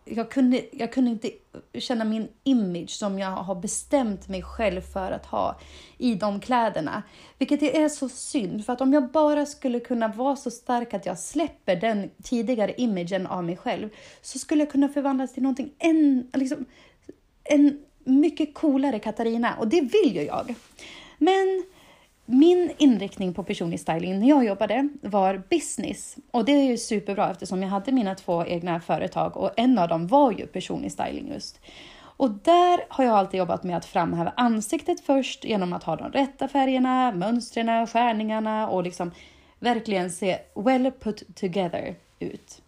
jag 0.04 0.30
kunde, 0.30 0.64
jag 0.72 0.92
kunde 0.92 1.10
inte 1.10 1.30
känna 1.78 2.04
min 2.04 2.28
image 2.44 2.90
som 2.90 3.18
jag 3.18 3.30
har 3.30 3.54
bestämt 3.54 4.28
mig 4.28 4.42
själv 4.42 4.80
för 4.80 5.12
att 5.12 5.26
ha 5.26 5.58
i 5.98 6.14
de 6.14 6.40
kläderna. 6.40 7.02
Vilket 7.38 7.62
är 7.62 7.88
så 7.88 8.08
synd, 8.08 8.66
för 8.66 8.72
att 8.72 8.80
om 8.80 8.92
jag 8.92 9.10
bara 9.10 9.46
skulle 9.46 9.80
kunna 9.80 10.08
vara 10.08 10.36
så 10.36 10.50
stark 10.50 10.94
att 10.94 11.06
jag 11.06 11.18
släpper 11.18 11.76
den 11.76 12.10
tidigare 12.22 12.74
imagen 12.76 13.26
av 13.26 13.44
mig 13.44 13.56
själv, 13.56 13.88
så 14.22 14.38
skulle 14.38 14.62
jag 14.62 14.70
kunna 14.70 14.88
förvandlas 14.88 15.34
till 15.34 15.42
någonting 15.42 15.72
än, 15.78 16.30
liksom, 16.32 16.64
en 17.44 17.84
mycket 18.04 18.54
coolare 18.54 18.98
Katarina, 18.98 19.54
och 19.58 19.68
det 19.68 19.80
vill 19.80 20.16
ju 20.16 20.22
jag. 20.22 20.54
Men 21.18 21.64
min 22.26 22.72
inriktning 22.78 23.34
på 23.34 23.44
personlig 23.44 23.80
styling 23.80 24.18
när 24.18 24.28
jag 24.28 24.44
jobbade 24.44 24.88
var 25.00 25.42
business 25.50 26.16
och 26.30 26.44
det 26.44 26.52
är 26.52 26.64
ju 26.64 26.78
superbra 26.78 27.30
eftersom 27.30 27.62
jag 27.62 27.68
hade 27.68 27.92
mina 27.92 28.14
två 28.14 28.46
egna 28.46 28.80
företag 28.80 29.36
och 29.36 29.50
en 29.56 29.78
av 29.78 29.88
dem 29.88 30.06
var 30.06 30.32
ju 30.32 30.46
personlig 30.46 30.92
styling 30.92 31.32
just. 31.32 31.60
Och 32.16 32.30
där 32.30 32.84
har 32.88 33.04
jag 33.04 33.14
alltid 33.14 33.38
jobbat 33.38 33.64
med 33.64 33.76
att 33.76 33.84
framhäva 33.84 34.32
ansiktet 34.36 35.00
först 35.00 35.44
genom 35.44 35.72
att 35.72 35.84
ha 35.84 35.96
de 35.96 36.12
rätta 36.12 36.48
färgerna, 36.48 37.12
mönstren, 37.12 37.86
skärningarna 37.86 38.68
och 38.68 38.82
liksom 38.82 39.10
verkligen 39.58 40.10
se 40.10 40.38
well 40.54 40.92
put 41.00 41.36
together 41.36 41.94
ut. 42.18 42.62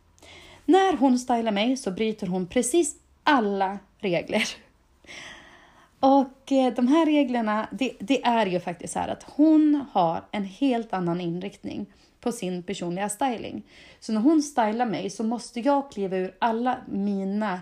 När 0.64 0.96
hon 0.96 1.18
stylar 1.18 1.52
mig 1.52 1.76
så 1.76 1.90
bryter 1.90 2.26
hon 2.26 2.46
precis 2.46 2.96
alla 3.25 3.78
regler. 3.98 4.48
Och 6.00 6.52
eh, 6.52 6.74
de 6.74 6.88
här 6.88 7.06
reglerna, 7.06 7.68
det, 7.72 7.92
det, 7.98 8.24
är 8.24 8.46
ju 8.46 8.60
faktiskt 8.60 8.92
så 8.92 8.98
här 8.98 9.08
att 9.08 9.22
hon 9.22 9.84
har 9.92 10.24
en 10.30 10.44
helt 10.44 10.92
annan 10.92 11.20
inriktning 11.20 11.86
på 12.20 12.32
sin 12.32 12.62
personliga 12.62 13.08
styling. 13.08 13.62
Så 14.00 14.12
när 14.12 14.20
hon 14.20 14.42
stylar 14.42 14.86
mig 14.86 15.10
så 15.10 15.24
måste 15.24 15.60
jag 15.60 15.92
kliva 15.92 16.16
ur 16.16 16.34
alla 16.38 16.76
mina 16.88 17.60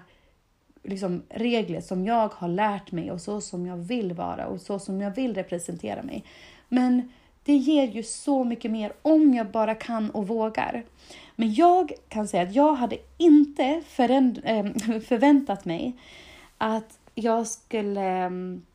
liksom, 0.82 1.22
regler 1.28 1.80
som 1.80 2.04
jag 2.04 2.28
har 2.34 2.48
lärt 2.48 2.92
mig 2.92 3.10
och 3.10 3.20
så 3.20 3.40
som 3.40 3.66
jag 3.66 3.76
vill 3.76 4.12
vara 4.12 4.46
och 4.46 4.60
så 4.60 4.78
som 4.78 5.00
jag 5.00 5.10
vill 5.10 5.34
representera 5.34 6.02
mig. 6.02 6.24
Men 6.68 7.12
det 7.44 7.56
ger 7.56 7.88
ju 7.88 8.02
så 8.02 8.44
mycket 8.44 8.70
mer 8.70 8.92
om 9.02 9.34
jag 9.34 9.50
bara 9.50 9.74
kan 9.74 10.10
och 10.10 10.28
vågar. 10.28 10.84
Men 11.36 11.54
jag 11.54 11.92
kan 12.08 12.28
säga 12.28 12.42
att 12.42 12.54
jag 12.54 12.74
hade 12.74 12.96
inte 13.18 13.64
eh, 13.64 13.80
förväntat 15.00 15.64
mig 15.64 15.92
att 16.58 16.98
jag 17.14 17.46
skulle 17.46 18.00
mm, 18.00 18.66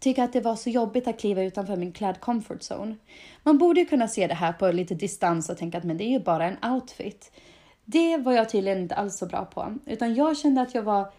tycka 0.00 0.24
att 0.24 0.32
det 0.32 0.40
var 0.40 0.56
så 0.56 0.70
jobbigt 0.70 1.08
att 1.08 1.20
kliva 1.20 1.42
utanför 1.42 1.76
min 1.76 1.92
kläd 1.92 2.20
comfort 2.20 2.60
zone. 2.60 2.96
Man 3.42 3.58
borde 3.58 3.84
kunna 3.84 4.08
se 4.08 4.26
det 4.26 4.34
här 4.34 4.52
på 4.52 4.72
lite 4.72 4.94
distans 4.94 5.50
och 5.50 5.58
tänka 5.58 5.78
att 5.78 5.84
men 5.84 5.96
det 5.96 6.04
är 6.04 6.10
ju 6.10 6.20
bara 6.20 6.44
en 6.44 6.72
outfit. 6.72 7.32
Det 7.84 8.16
var 8.16 8.32
jag 8.32 8.48
tydligen 8.48 8.78
inte 8.78 8.94
alls 8.94 9.18
så 9.18 9.26
bra 9.26 9.44
på, 9.44 9.74
utan 9.86 10.14
jag 10.14 10.38
kände 10.38 10.60
att 10.60 10.74
jag 10.74 10.82
var 10.82 11.12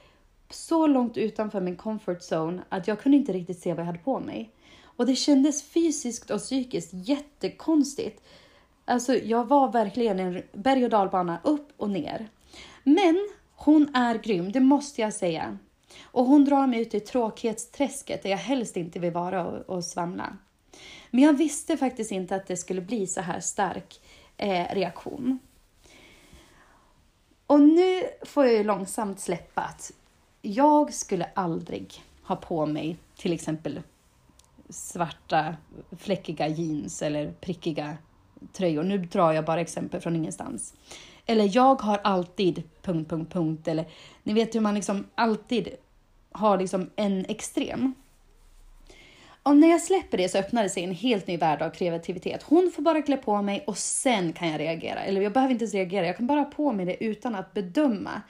så 0.50 0.88
långt 0.88 1.18
utanför 1.18 1.62
min 1.62 1.75
comfort 1.75 2.20
zone 2.32 2.62
att 2.70 2.88
jag 2.88 3.00
kunde 3.00 3.18
inte 3.18 3.34
riktigt 3.34 3.60
se 3.60 3.74
vad 3.74 3.80
jag 3.80 3.86
hade 3.86 4.00
på 4.00 4.20
mig. 4.20 4.51
Och 4.84 5.06
det 5.06 5.15
kändes 5.15 5.63
fysiskt 5.63 6.32
och 6.32 6.39
psykiskt 6.39 6.89
jättekonstigt. 6.94 8.24
Alltså, 8.86 9.15
jag 9.15 9.46
var 9.46 9.72
verkligen 9.72 10.20
en 10.20 10.42
berg 10.53 10.84
och 10.84 10.89
dalbana 10.89 11.39
upp 11.44 11.68
och 11.77 11.89
ner. 11.89 12.27
Men 12.84 13.30
hon 13.56 13.96
är 13.96 14.15
grym, 14.15 14.51
det 14.51 14.60
måste 14.60 15.01
jag 15.01 15.13
säga. 15.13 15.58
Och 16.03 16.25
hon 16.25 16.45
drar 16.45 16.67
mig 16.67 16.81
ut 16.81 16.93
i 16.93 17.00
tråkighetsträsket 17.00 18.23
där 18.23 18.29
jag 18.29 18.38
helst 18.38 18.77
inte 18.77 19.00
vill 19.00 19.12
vara 19.12 19.45
och, 19.45 19.75
och 19.75 19.85
svamla. 19.85 20.38
Men 21.12 21.23
jag 21.23 21.33
visste 21.33 21.77
faktiskt 21.77 22.12
inte 22.12 22.35
att 22.35 22.47
det 22.47 22.57
skulle 22.57 22.81
bli 22.81 23.07
så 23.07 23.21
här 23.21 23.39
stark 23.39 24.01
eh, 24.38 24.75
reaktion. 24.75 25.39
Och 27.47 27.59
nu 27.59 28.03
får 28.21 28.45
jag 28.45 28.53
ju 28.53 28.63
långsamt 28.63 29.19
släppa 29.19 29.62
att 29.62 29.91
jag 30.41 30.93
skulle 30.93 31.29
aldrig 31.33 32.03
ha 32.23 32.35
på 32.35 32.65
mig 32.65 32.97
till 33.15 33.33
exempel 33.33 33.81
svarta 34.69 35.55
fläckiga 35.97 36.47
jeans 36.47 37.01
eller 37.01 37.31
prickiga 37.31 37.97
tröjor. 38.51 38.83
Nu 38.83 38.97
drar 38.97 39.33
jag 39.33 39.45
bara 39.45 39.62
exempel 39.62 40.01
från 40.01 40.15
ingenstans. 40.15 40.73
Eller 41.25 41.55
jag 41.55 41.81
har 41.81 41.97
alltid... 42.03 42.63
punkt, 42.81 43.09
punkt, 43.09 43.33
punkt. 43.33 43.67
Eller 43.67 43.85
ni 44.23 44.33
vet 44.33 44.55
hur 44.55 44.59
man 44.59 44.75
liksom 44.75 45.05
alltid 45.15 45.67
har 46.33 46.57
liksom 46.57 46.89
en 46.95 47.25
extrem. 47.25 47.93
Och 49.43 49.57
när 49.57 49.69
jag 49.69 49.81
släpper 49.81 50.17
det 50.17 50.29
så 50.29 50.37
öppnar 50.37 50.63
det 50.63 50.69
sig 50.69 50.83
en 50.83 50.95
helt 50.95 51.27
ny 51.27 51.37
värld 51.37 51.61
av 51.61 51.69
kreativitet. 51.69 52.43
Hon 52.43 52.71
får 52.75 52.81
bara 52.81 53.01
klä 53.01 53.17
på 53.17 53.41
mig 53.41 53.63
och 53.67 53.77
sen 53.77 54.33
kan 54.33 54.49
jag 54.49 54.59
reagera. 54.59 54.99
Eller 54.99 55.21
jag 55.21 55.33
behöver 55.33 55.51
inte 55.51 55.63
ens 55.63 55.73
reagera, 55.73 56.05
jag 56.05 56.17
kan 56.17 56.27
bara 56.27 56.39
ha 56.39 56.45
på 56.45 56.71
mig 56.71 56.85
det 56.85 57.03
utan 57.03 57.35
att 57.35 57.53
bedöma. 57.53 58.21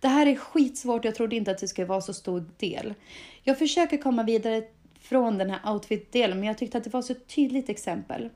Det 0.00 0.08
här 0.08 0.26
är 0.26 0.36
skitsvårt, 0.36 1.04
jag 1.04 1.14
trodde 1.14 1.36
inte 1.36 1.50
att 1.50 1.58
det 1.58 1.68
skulle 1.68 1.86
vara 1.86 2.00
så 2.00 2.14
stor 2.14 2.44
del. 2.56 2.94
Jag 3.42 3.58
försöker 3.58 3.96
komma 3.96 4.22
vidare 4.22 4.62
från 5.00 5.38
den 5.38 5.50
här 5.50 5.72
outfit-delen, 5.72 6.38
men 6.38 6.48
jag 6.48 6.58
tyckte 6.58 6.78
att 6.78 6.84
det 6.84 6.92
var 6.92 7.02
så 7.02 7.14
tydligt 7.14 7.68
exempel. 7.68 8.30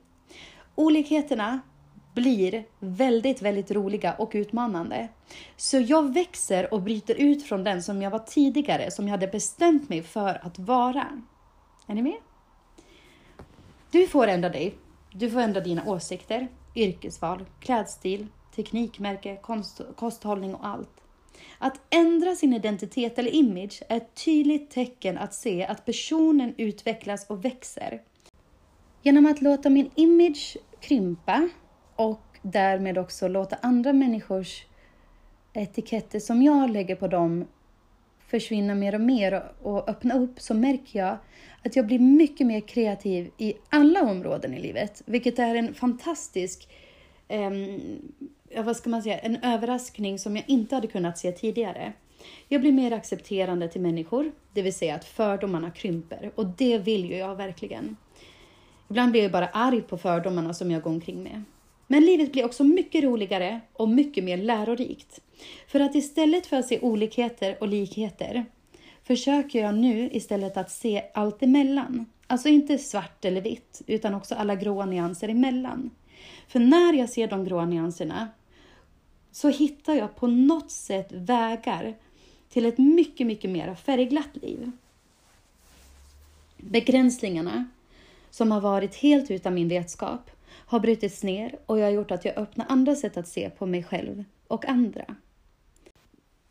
Olikheterna 0.75 1.59
blir 2.17 2.63
väldigt, 2.79 3.41
väldigt 3.41 3.71
roliga 3.71 4.13
och 4.13 4.31
utmanande. 4.33 5.07
Så 5.57 5.77
jag 5.79 6.13
växer 6.13 6.73
och 6.73 6.81
bryter 6.81 7.15
ut 7.15 7.43
från 7.43 7.63
den 7.63 7.83
som 7.83 8.01
jag 8.01 8.11
var 8.11 8.19
tidigare, 8.19 8.91
som 8.91 9.07
jag 9.07 9.11
hade 9.11 9.27
bestämt 9.27 9.89
mig 9.89 10.03
för 10.03 10.45
att 10.45 10.59
vara. 10.59 11.21
Är 11.87 11.95
ni 11.95 12.01
med? 12.01 12.17
Du 13.91 14.07
får 14.07 14.27
ändra 14.27 14.49
dig. 14.49 14.75
Du 15.11 15.31
får 15.31 15.39
ändra 15.39 15.61
dina 15.61 15.85
åsikter, 15.85 16.47
yrkesval, 16.75 17.45
klädstil, 17.59 18.27
teknikmärke, 18.55 19.35
konst, 19.41 19.81
kosthållning 19.95 20.55
och 20.55 20.67
allt. 20.67 21.01
Att 21.57 21.81
ändra 21.89 22.35
sin 22.35 22.53
identitet 22.53 23.19
eller 23.19 23.35
image 23.35 23.83
är 23.89 23.97
ett 23.97 24.25
tydligt 24.25 24.71
tecken 24.71 25.17
att 25.17 25.33
se 25.33 25.65
att 25.65 25.85
personen 25.85 26.53
utvecklas 26.57 27.25
och 27.29 27.45
växer. 27.45 28.01
Genom 29.01 29.25
att 29.25 29.41
låta 29.41 29.69
min 29.69 29.91
image 29.95 30.57
krympa 30.79 31.49
och 31.97 32.21
därmed 32.41 32.97
också 32.97 33.27
låta 33.27 33.57
andra 33.61 33.93
människors 33.93 34.65
etiketter 35.53 36.19
som 36.19 36.41
jag 36.41 36.69
lägger 36.69 36.95
på 36.95 37.07
dem 37.07 37.45
försvinna 38.27 38.75
mer 38.75 38.95
och 38.95 39.01
mer 39.01 39.43
och 39.61 39.89
öppna 39.89 40.15
upp 40.15 40.39
så 40.39 40.53
märker 40.53 40.99
jag 40.99 41.17
att 41.65 41.75
jag 41.75 41.87
blir 41.87 41.99
mycket 41.99 42.47
mer 42.47 42.61
kreativ 42.61 43.31
i 43.37 43.53
alla 43.69 44.01
områden 44.01 44.53
i 44.53 44.59
livet, 44.59 45.01
vilket 45.05 45.39
är 45.39 45.55
en 45.55 45.73
fantastisk 45.73 46.67
eh, 47.27 47.51
vad 48.55 48.77
ska 48.77 48.89
man 48.89 49.03
säga, 49.03 49.19
en 49.19 49.37
överraskning 49.43 50.19
som 50.19 50.35
jag 50.35 50.45
inte 50.47 50.75
hade 50.75 50.87
kunnat 50.87 51.17
se 51.17 51.31
tidigare. 51.31 51.93
Jag 52.47 52.61
blir 52.61 52.71
mer 52.71 52.91
accepterande 52.91 53.67
till 53.67 53.81
människor, 53.81 54.31
det 54.53 54.61
vill 54.61 54.73
säga 54.73 54.95
att 54.95 55.05
fördomarna 55.05 55.71
krymper 55.71 56.31
och 56.35 56.45
det 56.45 56.77
vill 56.77 57.05
ju 57.05 57.17
jag 57.17 57.35
verkligen. 57.35 57.97
Ibland 58.89 59.11
blir 59.11 59.23
jag 59.23 59.31
bara 59.31 59.47
arg 59.47 59.81
på 59.81 59.97
fördomarna 59.97 60.53
som 60.53 60.71
jag 60.71 60.81
går 60.81 60.91
omkring 60.91 61.23
med. 61.23 61.43
Men 61.87 62.05
livet 62.05 62.31
blir 62.31 62.45
också 62.45 62.63
mycket 62.63 63.03
roligare 63.03 63.61
och 63.73 63.89
mycket 63.89 64.23
mer 64.23 64.37
lärorikt. 64.37 65.21
För 65.67 65.79
att 65.79 65.95
istället 65.95 66.47
för 66.47 66.57
att 66.57 66.67
se 66.67 66.79
olikheter 66.79 67.57
och 67.59 67.67
likheter 67.67 68.45
försöker 69.03 69.61
jag 69.61 69.75
nu 69.75 70.09
istället 70.11 70.57
att 70.57 70.71
se 70.71 71.03
allt 71.13 71.43
emellan. 71.43 72.05
Alltså 72.27 72.49
inte 72.49 72.77
svart 72.77 73.25
eller 73.25 73.41
vitt, 73.41 73.81
utan 73.87 74.13
också 74.13 74.35
alla 74.35 74.55
gråa 74.55 74.85
nyanser 74.85 75.29
emellan. 75.29 75.89
För 76.47 76.59
när 76.59 76.93
jag 76.93 77.09
ser 77.09 77.27
de 77.27 77.45
gråa 77.45 77.65
nyanserna 77.65 78.27
så 79.31 79.49
hittar 79.49 79.93
jag 79.93 80.15
på 80.15 80.27
något 80.27 80.71
sätt 80.71 81.11
vägar 81.11 81.95
till 82.49 82.65
ett 82.65 82.77
mycket, 82.77 83.27
mycket 83.27 83.49
mer 83.49 83.75
färgglatt 83.75 84.35
liv. 84.35 84.71
Begränsningarna, 86.57 87.65
som 88.29 88.51
har 88.51 88.61
varit 88.61 88.95
helt 88.95 89.31
utan 89.31 89.53
min 89.53 89.69
vetskap, 89.69 90.29
har 90.67 90.79
brutits 90.79 91.23
ner 91.23 91.59
och 91.65 91.79
jag 91.79 91.85
har 91.85 91.91
gjort 91.91 92.11
att 92.11 92.25
jag 92.25 92.37
öppnar 92.37 92.65
andra 92.69 92.95
sätt 92.95 93.17
att 93.17 93.27
se 93.27 93.49
på 93.49 93.65
mig 93.65 93.83
själv 93.83 94.23
och 94.47 94.65
andra. 94.65 95.05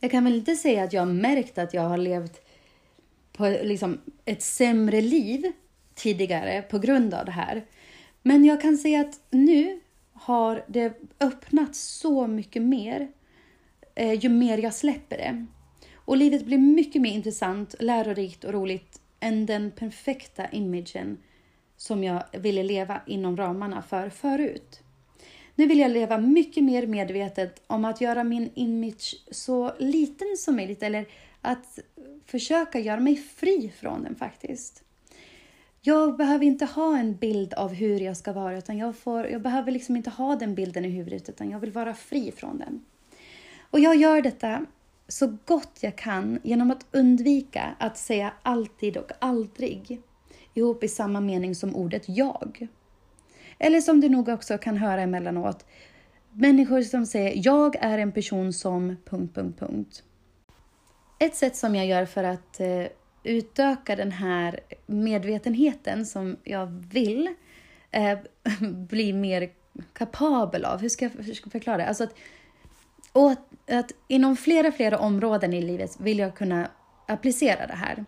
Jag 0.00 0.10
kan 0.10 0.24
väl 0.24 0.34
inte 0.34 0.56
säga 0.56 0.84
att 0.84 0.92
jag 0.92 1.02
har 1.02 1.12
märkt 1.12 1.58
att 1.58 1.74
jag 1.74 1.82
har 1.82 1.98
levt 1.98 2.40
på 3.32 3.48
liksom 3.62 4.00
ett 4.24 4.42
sämre 4.42 5.00
liv 5.00 5.52
tidigare 5.94 6.62
på 6.62 6.78
grund 6.78 7.14
av 7.14 7.24
det 7.24 7.32
här. 7.32 7.64
Men 8.22 8.44
jag 8.44 8.60
kan 8.60 8.76
säga 8.76 9.00
att 9.00 9.20
nu 9.30 9.80
har 10.12 10.64
det 10.66 11.00
öppnat 11.20 11.76
så 11.76 12.26
mycket 12.26 12.62
mer 12.62 13.08
eh, 13.94 14.12
ju 14.12 14.28
mer 14.28 14.58
jag 14.58 14.74
släpper 14.74 15.16
det. 15.16 15.46
Och 15.94 16.16
livet 16.16 16.44
blir 16.46 16.58
mycket 16.58 17.02
mer 17.02 17.12
intressant, 17.12 17.74
lärorikt 17.80 18.44
och 18.44 18.52
roligt 18.52 19.00
än 19.20 19.46
den 19.46 19.70
perfekta 19.70 20.50
imagen 20.50 21.18
som 21.76 22.04
jag 22.04 22.22
ville 22.32 22.62
leva 22.62 23.00
inom 23.06 23.36
ramarna 23.36 23.82
för 23.82 24.08
förut. 24.10 24.80
Nu 25.54 25.66
vill 25.66 25.78
jag 25.78 25.90
leva 25.90 26.18
mycket 26.18 26.64
mer 26.64 26.86
medvetet 26.86 27.62
om 27.66 27.84
att 27.84 28.00
göra 28.00 28.24
min 28.24 28.50
image 28.54 29.24
så 29.30 29.72
liten 29.78 30.36
som 30.38 30.56
möjligt 30.56 30.82
eller 30.82 31.06
att 31.40 31.78
försöka 32.26 32.78
göra 32.78 33.00
mig 33.00 33.16
fri 33.16 33.72
från 33.80 34.02
den 34.02 34.16
faktiskt. 34.16 34.82
Jag 35.80 36.16
behöver 36.16 36.44
inte 36.44 36.64
ha 36.64 36.98
en 36.98 37.16
bild 37.16 37.54
av 37.54 37.72
hur 37.72 38.00
jag 38.00 38.16
ska 38.16 38.32
vara 38.32 38.58
utan 38.58 38.78
jag, 38.78 38.96
får, 38.96 39.26
jag 39.26 39.42
behöver 39.42 39.72
liksom 39.72 39.96
inte 39.96 40.10
ha 40.10 40.36
den 40.36 40.54
bilden 40.54 40.84
i 40.84 40.88
huvudet 40.88 41.28
utan 41.28 41.50
jag 41.50 41.60
vill 41.60 41.72
vara 41.72 41.94
fri 41.94 42.32
från 42.32 42.58
den. 42.58 42.84
Och 43.70 43.80
jag 43.80 43.96
gör 43.96 44.22
detta 44.22 44.66
så 45.08 45.36
gott 45.44 45.78
jag 45.80 45.96
kan 45.96 46.38
genom 46.42 46.70
att 46.70 46.86
undvika 46.90 47.76
att 47.78 47.98
säga 47.98 48.32
alltid 48.42 48.96
och 48.96 49.10
aldrig 49.18 50.00
ihop 50.56 50.84
i 50.84 50.88
samma 50.88 51.20
mening 51.20 51.54
som 51.54 51.76
ordet 51.76 52.04
jag. 52.06 52.68
Eller 53.58 53.80
som 53.80 54.00
du 54.00 54.08
nog 54.08 54.28
också 54.28 54.58
kan 54.58 54.76
höra 54.76 55.00
emellanåt, 55.00 55.64
människor 56.32 56.82
som 56.82 57.06
säger 57.06 57.32
jag 57.44 57.76
är 57.80 57.98
en 57.98 58.12
person 58.12 58.52
som... 58.52 58.96
Ett 61.18 61.34
sätt 61.34 61.56
som 61.56 61.74
jag 61.74 61.86
gör 61.86 62.06
för 62.06 62.24
att 62.24 62.60
eh, 62.60 62.86
utöka 63.22 63.96
den 63.96 64.12
här 64.12 64.60
medvetenheten 64.86 66.06
som 66.06 66.36
jag 66.44 66.66
vill 66.66 67.34
eh, 67.90 68.18
bli 68.72 69.12
mer 69.12 69.50
kapabel 69.92 70.64
av, 70.64 70.80
hur 70.80 70.88
ska 70.88 71.04
jag, 71.04 71.10
hur 71.24 71.34
ska 71.34 71.46
jag 71.46 71.52
förklara 71.52 71.76
det? 71.76 71.86
Alltså 71.86 72.04
att, 72.04 72.14
och 73.12 73.30
att, 73.30 73.70
att 73.70 73.92
inom 74.08 74.36
flera, 74.36 74.72
flera 74.72 74.98
områden 74.98 75.52
i 75.52 75.62
livet 75.62 76.00
vill 76.00 76.18
jag 76.18 76.34
kunna 76.34 76.70
applicera 77.06 77.66
det 77.66 77.74
här. 77.74 78.04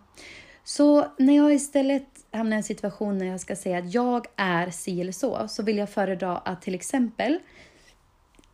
Så 0.64 1.06
när 1.18 1.36
jag 1.36 1.54
istället 1.54 2.17
hamnar 2.32 2.56
i 2.56 2.58
en 2.58 2.62
situation 2.62 3.18
när 3.18 3.26
jag 3.26 3.40
ska 3.40 3.56
säga 3.56 3.78
att 3.78 3.94
jag 3.94 4.26
är 4.36 4.70
si 4.70 5.00
eller 5.00 5.12
så, 5.12 5.48
så 5.48 5.62
vill 5.62 5.78
jag 5.78 5.90
föredra 5.90 6.36
att 6.36 6.62
till 6.62 6.74
exempel 6.74 7.38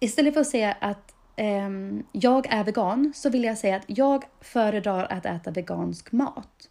istället 0.01 0.35
för 0.35 0.41
att 0.41 0.47
säga 0.47 0.77
att 0.81 1.15
eh, 1.37 1.71
jag 2.13 2.47
är 2.53 2.65
vegan 2.65 3.13
så 3.17 3.31
vill 3.31 3.45
jag 3.45 3.59
säga 3.59 3.77
att 3.77 3.85
jag 3.87 4.25
föredrar 4.41 5.07
att 5.11 5.27
äta 5.27 5.51
vegansk 5.51 6.13
mat. 6.13 6.69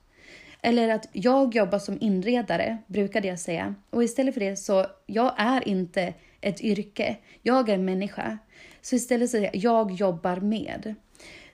Eller 0.61 0.89
att 0.89 1.09
jag 1.11 1.55
jobbar 1.55 1.79
som 1.79 1.97
inredare, 2.01 2.77
brukade 2.87 3.27
jag 3.27 3.39
säga. 3.39 3.75
Och 3.89 4.03
istället 4.03 4.33
för 4.33 4.41
det 4.41 4.55
så, 4.55 4.85
jag 5.05 5.33
är 5.37 5.67
inte 5.67 6.13
ett 6.41 6.61
yrke, 6.61 7.17
jag 7.41 7.69
är 7.69 7.73
en 7.73 7.85
människa. 7.85 8.37
Så 8.81 8.95
istället 8.95 9.29
säger 9.29 9.49
jag, 9.53 9.55
jag 9.55 9.91
jobbar 9.91 10.35
med. 10.35 10.95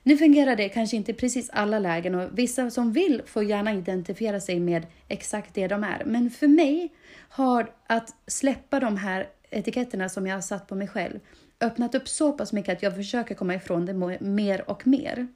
Nu 0.02 0.16
fungerar 0.16 0.56
det 0.56 0.68
kanske 0.68 0.96
inte 0.96 1.10
i 1.10 1.14
precis 1.14 1.50
alla 1.50 1.78
lägen 1.78 2.14
och 2.14 2.38
vissa 2.38 2.70
som 2.70 2.92
vill 2.92 3.22
får 3.26 3.44
gärna 3.44 3.74
identifiera 3.74 4.40
sig 4.40 4.60
med 4.60 4.86
exakt 5.08 5.54
det 5.54 5.68
de 5.68 5.84
är. 5.84 6.04
Men 6.04 6.30
för 6.30 6.48
mig 6.48 6.92
har 7.28 7.72
att 7.86 8.14
släppa 8.26 8.80
de 8.80 8.96
här 8.96 9.28
etiketterna 9.50 10.08
som 10.08 10.26
jag 10.26 10.36
har 10.36 10.40
satt 10.40 10.66
på 10.66 10.74
mig 10.74 10.88
själv 10.88 11.20
öppnat 11.60 11.94
upp 11.94 12.08
så 12.08 12.32
pass 12.32 12.52
mycket 12.52 12.76
att 12.76 12.82
jag 12.82 12.96
försöker 12.96 13.34
komma 13.34 13.54
ifrån 13.54 13.86
det 13.86 14.20
mer 14.20 14.70
och 14.70 14.86
mer. 14.86 15.26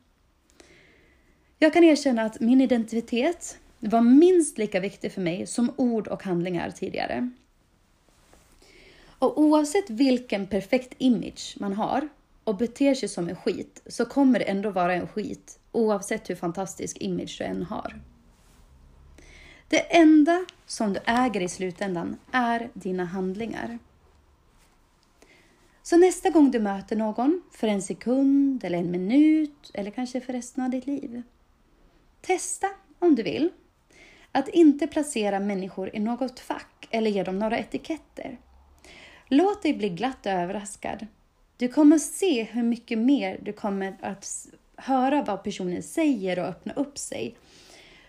Jag 1.58 1.72
kan 1.72 1.84
erkänna 1.84 2.22
att 2.22 2.40
min 2.40 2.60
identitet 2.60 3.58
var 3.80 4.00
minst 4.00 4.58
lika 4.58 4.80
viktig 4.80 5.12
för 5.12 5.20
mig 5.20 5.46
som 5.46 5.72
ord 5.76 6.08
och 6.08 6.22
handlingar 6.22 6.70
tidigare. 6.70 7.30
Och 9.18 9.38
oavsett 9.38 9.90
vilken 9.90 10.46
perfekt 10.46 10.94
image 10.98 11.56
man 11.60 11.72
har 11.72 12.08
och 12.44 12.56
beter 12.56 12.94
sig 12.94 13.08
som 13.08 13.28
en 13.28 13.36
skit 13.36 13.82
så 13.86 14.04
kommer 14.04 14.38
det 14.38 14.44
ändå 14.44 14.70
vara 14.70 14.94
en 14.94 15.08
skit 15.08 15.58
oavsett 15.72 16.30
hur 16.30 16.34
fantastisk 16.34 16.96
image 17.00 17.36
du 17.38 17.44
än 17.44 17.62
har. 17.62 18.00
Det 19.68 19.96
enda 19.96 20.44
som 20.66 20.92
du 20.92 21.00
äger 21.06 21.40
i 21.40 21.48
slutändan 21.48 22.16
är 22.32 22.70
dina 22.74 23.04
handlingar. 23.04 23.78
Så 25.82 25.96
nästa 25.96 26.30
gång 26.30 26.50
du 26.50 26.60
möter 26.60 26.96
någon, 26.96 27.42
för 27.52 27.68
en 27.68 27.82
sekund 27.82 28.64
eller 28.64 28.78
en 28.78 28.90
minut 28.90 29.70
eller 29.74 29.90
kanske 29.90 30.20
för 30.20 30.32
resten 30.32 30.64
av 30.64 30.70
ditt 30.70 30.86
liv. 30.86 31.22
Testa, 32.20 32.66
om 32.98 33.14
du 33.14 33.22
vill, 33.22 33.50
att 34.32 34.48
inte 34.48 34.86
placera 34.86 35.40
människor 35.40 35.96
i 35.96 36.00
något 36.00 36.40
fack 36.40 36.88
eller 36.90 37.10
ge 37.10 37.22
dem 37.22 37.38
några 37.38 37.58
etiketter. 37.58 38.38
Låt 39.28 39.62
dig 39.62 39.74
bli 39.74 39.88
glatt 39.88 40.26
överraskad. 40.26 41.06
Du 41.56 41.68
kommer 41.68 41.98
se 41.98 42.42
hur 42.42 42.62
mycket 42.62 42.98
mer 42.98 43.38
du 43.42 43.52
kommer 43.52 43.96
att 44.02 44.48
höra 44.76 45.22
vad 45.22 45.44
personen 45.44 45.82
säger 45.82 46.38
och 46.38 46.44
öppna 46.44 46.72
upp 46.72 46.98
sig. 46.98 47.36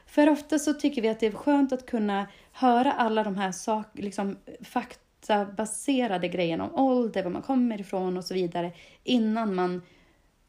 För 0.06 0.30
ofta 0.30 0.60
så 0.60 0.74
tycker 0.74 1.02
vi 1.02 1.10
att 1.10 1.20
det 1.20 1.28
är 1.28 1.32
skönt 1.32 1.74
att 1.74 1.86
kunna 1.86 2.28
höra 2.52 2.92
alla 2.92 3.24
de 3.24 3.36
här 3.36 3.52
sak, 3.52 3.88
liksom, 3.94 4.38
faktabaserade 4.62 6.28
grejerna 6.28 6.64
om 6.64 6.76
ålder, 6.76 7.24
var 7.24 7.32
man 7.32 7.42
kommer 7.42 7.82
ifrån 7.82 8.18
och 8.18 8.26
så 8.26 8.34
vidare 8.34 8.72
innan 9.04 9.56
man 9.56 9.82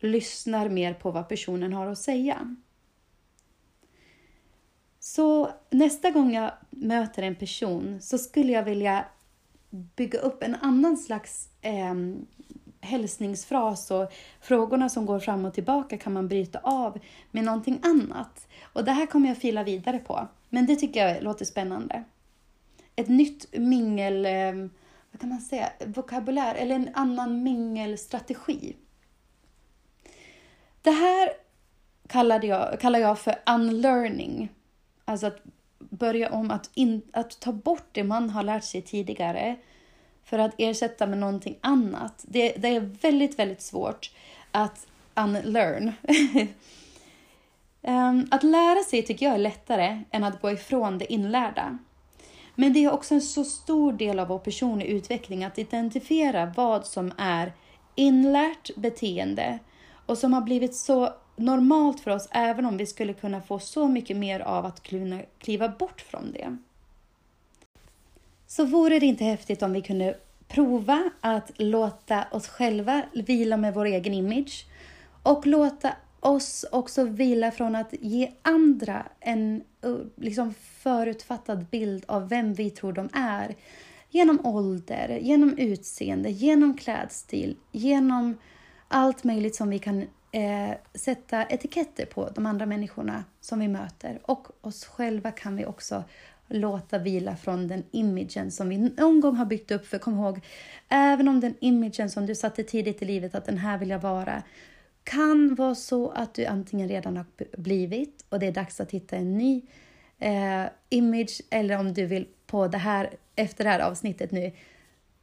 lyssnar 0.01 0.69
mer 0.69 0.95
på 0.95 1.11
vad 1.11 1.29
personen 1.29 1.73
har 1.73 1.87
att 1.87 1.99
säga. 1.99 2.57
Så 5.01 5.51
nästa 5.71 6.11
gång 6.11 6.35
jag 6.35 6.53
möter 6.71 7.23
en 7.23 7.37
person 7.37 7.99
så 8.01 8.19
skulle 8.19 8.53
jag 8.53 8.63
vilja 8.63 9.05
bygga 9.71 10.19
upp 10.19 10.43
en 10.43 10.55
annan 10.55 10.97
slags 10.97 11.49
eh, 11.61 11.95
hälsningsfras 12.87 13.91
och 13.91 14.13
frågorna 14.41 14.89
som 14.89 15.07
går 15.07 15.21
fram 15.21 15.45
och 15.45 15.55
tillbaka 15.55 15.99
kan 15.99 16.13
man 16.13 16.29
bryta 16.29 16.59
av 16.59 16.99
med 17.31 17.45
någonting 17.45 17.81
annat. 17.83 18.49
Och 18.63 18.85
det 18.85 18.93
här 18.93 19.07
kommer 19.07 19.29
jag 19.29 19.39
fila 19.39 19.65
vidare 19.65 19.99
på, 19.99 20.29
men 20.49 20.67
det 20.67 20.77
tycker 20.77 21.07
jag 21.07 21.23
låter 21.23 21.45
spännande. 21.45 22.05
Ett 22.97 23.09
nytt 23.09 23.59
mingel, 23.59 24.27
ehm, 24.27 24.71
vad 25.11 25.21
kan 25.21 25.29
man 25.29 25.41
säga, 25.41 25.73
vokabulär 25.87 26.55
eller 26.55 26.75
en 26.75 26.91
annan 26.95 27.43
mingelstrategi. 27.43 28.77
Det 30.83 30.91
här 30.91 31.29
kallade 32.09 32.47
jag, 32.47 32.81
kallar 32.81 32.99
jag 32.99 33.19
för 33.19 33.35
unlearning. 33.47 34.53
Alltså 35.05 35.27
att 35.27 35.43
börja 35.79 36.31
om, 36.31 36.51
att, 36.51 36.71
in, 36.75 37.03
att 37.13 37.41
ta 37.41 37.53
bort 37.53 37.89
det 37.93 38.05
man 38.05 38.31
har 38.31 38.43
lärt 38.43 38.65
sig 38.65 38.83
tidigare 38.83 39.57
för 40.27 40.39
att 40.39 40.55
ersätta 40.59 41.07
med 41.07 41.19
någonting 41.19 41.59
annat. 41.61 42.25
Det, 42.29 42.53
det 42.53 42.69
är 42.69 42.81
väldigt, 42.81 43.39
väldigt 43.39 43.63
svårt 43.63 44.11
att 44.51 44.87
unlearn. 45.15 45.93
Ehm, 47.83 48.29
att 48.31 48.43
lära 48.43 48.83
sig 48.83 49.03
tycker 49.03 49.27
jag 49.27 49.35
är 49.35 49.39
lättare 49.39 50.03
än 50.11 50.25
att 50.25 50.41
gå 50.41 50.51
ifrån 50.51 50.99
det 50.99 51.13
inlärda. 51.13 51.79
Men 52.55 52.73
det 52.73 52.85
är 52.85 52.93
också 52.93 53.15
en 53.15 53.23
så 53.23 53.45
stor 53.45 53.93
del 53.93 54.19
av 54.19 54.29
vår 54.29 54.39
personliga 54.39 54.89
utveckling 54.89 55.45
att 55.45 55.59
identifiera 55.59 56.53
vad 56.57 56.87
som 56.87 57.13
är 57.19 57.53
inlärt 57.95 58.77
beteende 58.77 59.59
och 60.07 60.19
som 60.19 60.33
har 60.33 60.41
blivit 60.41 60.75
så 60.75 61.15
normalt 61.37 62.01
för 62.01 62.11
oss 62.11 62.29
även 62.31 62.67
om 62.67 62.77
vi 62.77 62.87
skulle 62.87 63.13
kunna 63.13 63.41
få 63.41 63.59
så 63.59 63.89
mycket 63.89 64.17
mer 64.17 64.41
av 64.41 64.67
att 64.67 64.83
kliva 65.39 65.69
bort 65.69 66.01
från 66.01 66.33
det. 66.33 66.57
Så 68.47 68.65
vore 68.65 68.99
det 68.99 69.07
inte 69.07 69.25
häftigt 69.25 69.63
om 69.63 69.73
vi 69.73 69.83
kunde 69.83 70.17
prova 70.49 71.11
att 71.21 71.51
låta 71.57 72.25
oss 72.31 72.49
själva 72.49 73.03
vila 73.13 73.57
med 73.57 73.75
vår 73.75 73.85
egen 73.85 74.15
image 74.15 74.67
och 75.23 75.47
låta 75.47 75.93
oss 76.21 76.65
också 76.73 77.05
vila 77.05 77.51
från 77.51 77.77
att 77.77 77.95
ge 78.01 78.33
andra 78.43 79.07
en 79.21 79.63
liksom 80.17 80.55
förutfattad 80.55 81.65
bild 81.65 82.05
av 82.09 82.29
vem 82.29 82.55
vi 82.55 82.71
tror 82.71 82.93
de 82.93 83.09
är. 83.13 83.55
Genom 84.11 84.47
ålder, 84.47 85.19
genom 85.23 85.59
utseende, 85.59 86.31
genom 86.31 86.77
klädstil, 86.77 87.57
genom 87.73 88.39
allt 88.89 89.25
möjligt 89.25 89.57
som 89.57 89.71
vi 89.71 89.79
kan 89.79 90.03
eh, 90.33 90.77
sätta 90.95 91.45
etiketter 91.45 92.07
på 92.07 92.31
de 92.35 92.47
andra 92.47 92.67
människorna 92.67 93.25
som 93.41 93.59
vi 93.59 93.69
möter. 93.69 94.21
Och 94.23 94.49
oss 94.61 94.85
själva 94.85 95.31
kan 95.31 95.57
vi 95.57 95.67
också 95.67 96.05
låta 96.49 96.99
vila 96.99 97.37
från 97.37 97.69
den 97.69 97.85
imagen 97.91 98.51
som 98.51 98.69
vi 98.69 98.79
någon 98.79 99.21
gång 99.21 99.37
har 99.37 99.47
byggt 99.47 99.71
upp. 99.71 99.87
För 99.87 99.99
kom 99.99 100.15
ihåg, 100.15 100.41
även 100.89 101.29
om 101.29 101.41
den 101.41 101.55
imagen 101.61 102.11
som 102.11 102.27
du 102.27 102.35
satte 102.35 102.63
tidigt 102.63 103.03
i 103.03 103.05
livet, 103.05 103.35
att 103.35 103.45
den 103.45 103.59
här 103.59 103.79
vill 103.79 103.91
jag 103.91 103.99
vara, 103.99 104.43
kan 105.05 105.55
vara 105.55 105.75
så 105.75 106.11
att 106.11 106.35
du 106.35 106.47
antingen 106.47 106.89
redan 106.89 107.17
har 107.17 107.27
blivit 107.59 108.25
och 108.29 108.39
det 108.39 108.47
är 108.47 108.53
dags 108.53 108.81
att 108.81 108.91
hitta 108.91 109.17
en 109.17 109.39
ny 109.39 109.63
eh, 110.19 110.65
image 110.89 111.41
eller 111.51 111.79
om 111.79 111.95
du 111.95 112.07
vill 112.07 112.27
på 112.47 112.69
det 112.69 112.79
här, 112.79 113.11
efter 113.37 113.65
det 113.65 113.71
här 113.71 113.81
avsnittet 113.81 114.31
nu, 114.31 114.53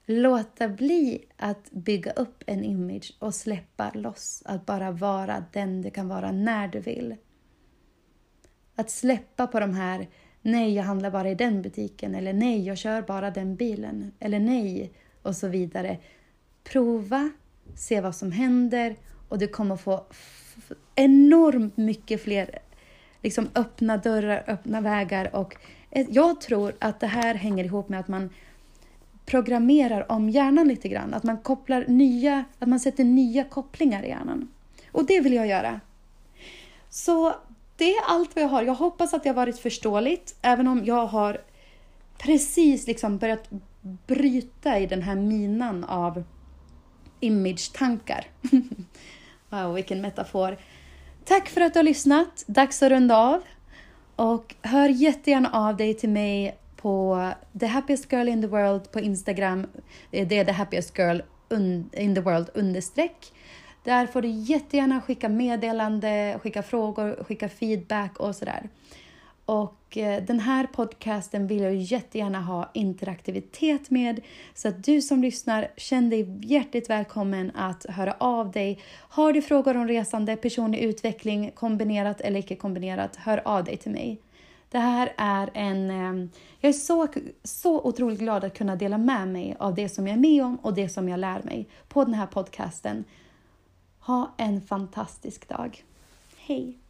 låta 0.06 0.68
bli 0.68 1.26
att 1.38 1.72
bygga 1.72 2.12
upp 2.12 2.44
en 2.48 2.64
image 2.64 3.14
och 3.20 3.36
släppa 3.36 3.92
loss 3.94 4.44
att 4.46 4.66
bara 4.66 4.92
vara 4.92 5.46
den 5.52 5.82
du 5.82 5.90
kan 5.90 6.08
vara 6.08 6.32
när 6.32 6.68
du 6.68 6.80
vill. 6.80 7.16
Att 8.76 8.92
släppa 8.92 9.48
på 9.48 9.60
de 9.60 9.74
här 9.74 10.08
nej, 10.44 10.74
jag 10.74 10.84
handlar 10.84 11.12
bara 11.12 11.30
i 11.30 11.36
den 11.36 11.62
butiken 11.62 12.16
eller 12.16 12.34
nej, 12.34 12.66
jag 12.66 12.78
kör 12.78 13.02
bara 13.02 13.32
den 13.32 13.56
bilen 13.56 14.12
eller 14.20 14.40
nej 14.40 14.92
och 15.22 15.36
så 15.36 15.48
vidare. 15.48 15.98
Prova, 16.64 17.32
se 17.76 18.02
vad 18.02 18.16
som 18.16 18.32
händer 18.32 18.96
och 19.30 19.40
du 19.40 19.48
kommer 19.48 19.76
få 19.76 20.06
enormt 20.96 21.78
mycket 21.78 22.24
fler 22.24 22.60
liksom 23.22 23.50
öppna 23.56 23.98
dörrar, 23.98 24.44
öppna 24.48 24.82
vägar 24.82 25.36
och 25.36 25.56
jag 26.10 26.42
tror 26.42 26.74
att 26.80 27.00
det 27.00 27.08
här 27.08 27.36
hänger 27.36 27.64
ihop 27.64 27.90
med 27.90 28.00
att 28.00 28.08
man 28.08 28.30
programmerar 29.26 30.12
om 30.12 30.30
hjärnan 30.30 30.68
lite 30.68 30.88
grann. 30.88 31.14
Att 31.14 31.24
man 31.24 31.38
kopplar 31.38 31.86
nya, 31.88 32.46
att 32.60 32.70
man 32.70 32.80
sätter 32.80 33.04
nya 33.04 33.44
kopplingar 33.44 34.04
i 34.04 34.08
hjärnan. 34.08 34.48
Och 34.92 35.06
det 35.06 35.20
vill 35.20 35.34
jag 35.34 35.48
göra. 35.48 35.80
Så 36.90 37.34
det 37.84 37.96
är 37.96 38.04
allt 38.06 38.36
vad 38.36 38.44
jag 38.44 38.50
har. 38.50 38.64
Jag 38.64 38.74
hoppas 38.74 39.14
att 39.14 39.24
det 39.24 39.30
har 39.30 39.36
varit 39.36 39.60
förståeligt, 39.60 40.36
även 40.42 40.68
om 40.68 40.86
jag 40.86 41.06
har 41.06 41.42
precis 42.18 42.88
liksom 42.88 43.18
börjat 43.18 43.50
bryta 43.82 44.80
i 44.80 44.86
den 44.86 45.02
här 45.02 45.16
minan 45.16 45.84
av 45.84 46.24
image-tankar. 47.20 48.26
wow, 49.50 49.74
vilken 49.74 50.02
metafor. 50.02 50.58
Tack 51.26 51.50
för 51.50 51.62
att 51.62 51.74
du 51.74 51.80
har 51.80 51.84
lyssnat. 51.84 52.44
Dags 52.48 52.84
att 52.84 52.92
runda 52.92 53.18
av. 53.18 53.42
Och 54.16 54.56
hör 54.62 54.90
jättegärna 54.90 55.50
av 55.52 55.78
dig 55.78 55.94
till 55.94 56.10
mig 56.10 56.58
på 56.78 57.30
The 57.60 57.66
Happiest 57.66 58.12
Girl 58.12 58.28
in 58.28 58.42
the 58.42 58.48
World 58.48 58.92
på 58.92 59.00
Instagram. 59.00 59.68
Det 60.12 60.40
är 60.40 60.46
The 60.46 60.52
Happiest 60.52 60.98
Girl 60.98 61.20
in 61.98 62.16
the 62.16 62.22
World 62.22 62.50
understreck. 62.54 63.34
Där 63.84 64.08
får 64.08 64.22
du 64.22 64.28
jättegärna 64.28 65.02
skicka 65.02 65.30
meddelande, 65.30 66.40
skicka 66.44 66.64
frågor, 66.64 67.24
skicka 67.24 67.50
feedback 67.50 68.20
och 68.20 68.36
sådär. 68.36 68.70
Och 69.46 69.98
eh, 69.98 70.24
den 70.24 70.40
här 70.40 70.68
podcasten 70.68 71.48
vill 71.48 71.62
jag 71.62 71.76
jättegärna 71.76 72.42
ha 72.42 72.72
interaktivitet 72.74 73.90
med. 73.90 74.22
Så 74.54 74.68
att 74.68 74.84
du 74.84 75.02
som 75.02 75.22
lyssnar, 75.22 75.68
känner 75.78 76.10
dig 76.10 76.40
hjärtligt 76.42 76.90
välkommen 76.90 77.52
att 77.56 77.86
höra 77.90 78.16
av 78.18 78.52
dig. 78.52 78.80
Har 79.10 79.34
du 79.34 79.42
frågor 79.42 79.78
om 79.78 79.88
resande, 79.88 80.36
personlig 80.36 80.80
utveckling, 80.80 81.52
kombinerat 81.56 82.22
eller 82.22 82.40
icke 82.40 82.56
kombinerat, 82.56 83.16
hör 83.16 83.42
av 83.46 83.64
dig 83.64 83.78
till 83.78 83.92
mig. 83.92 84.22
Det 84.70 84.80
här 84.80 85.14
är 85.18 85.50
en... 85.54 85.90
Eh, 85.90 86.30
jag 86.60 86.70
är 86.70 86.74
så, 86.74 87.08
så 87.44 87.82
otroligt 87.82 88.20
glad 88.20 88.44
att 88.44 88.58
kunna 88.58 88.76
dela 88.76 88.98
med 88.98 89.28
mig 89.28 89.56
av 89.60 89.76
det 89.76 89.90
som 89.90 90.08
jag 90.08 90.16
är 90.16 90.22
med 90.22 90.44
om 90.44 90.56
och 90.56 90.74
det 90.74 90.90
som 90.90 91.10
jag 91.10 91.20
lär 91.20 91.42
mig 91.44 91.68
på 91.88 92.04
den 92.04 92.14
här 92.14 92.28
podcasten. 92.28 93.04
Ha 94.06 94.34
en 94.38 94.62
fantastisk 94.62 95.50
dag. 95.50 95.84
Hej! 96.38 96.83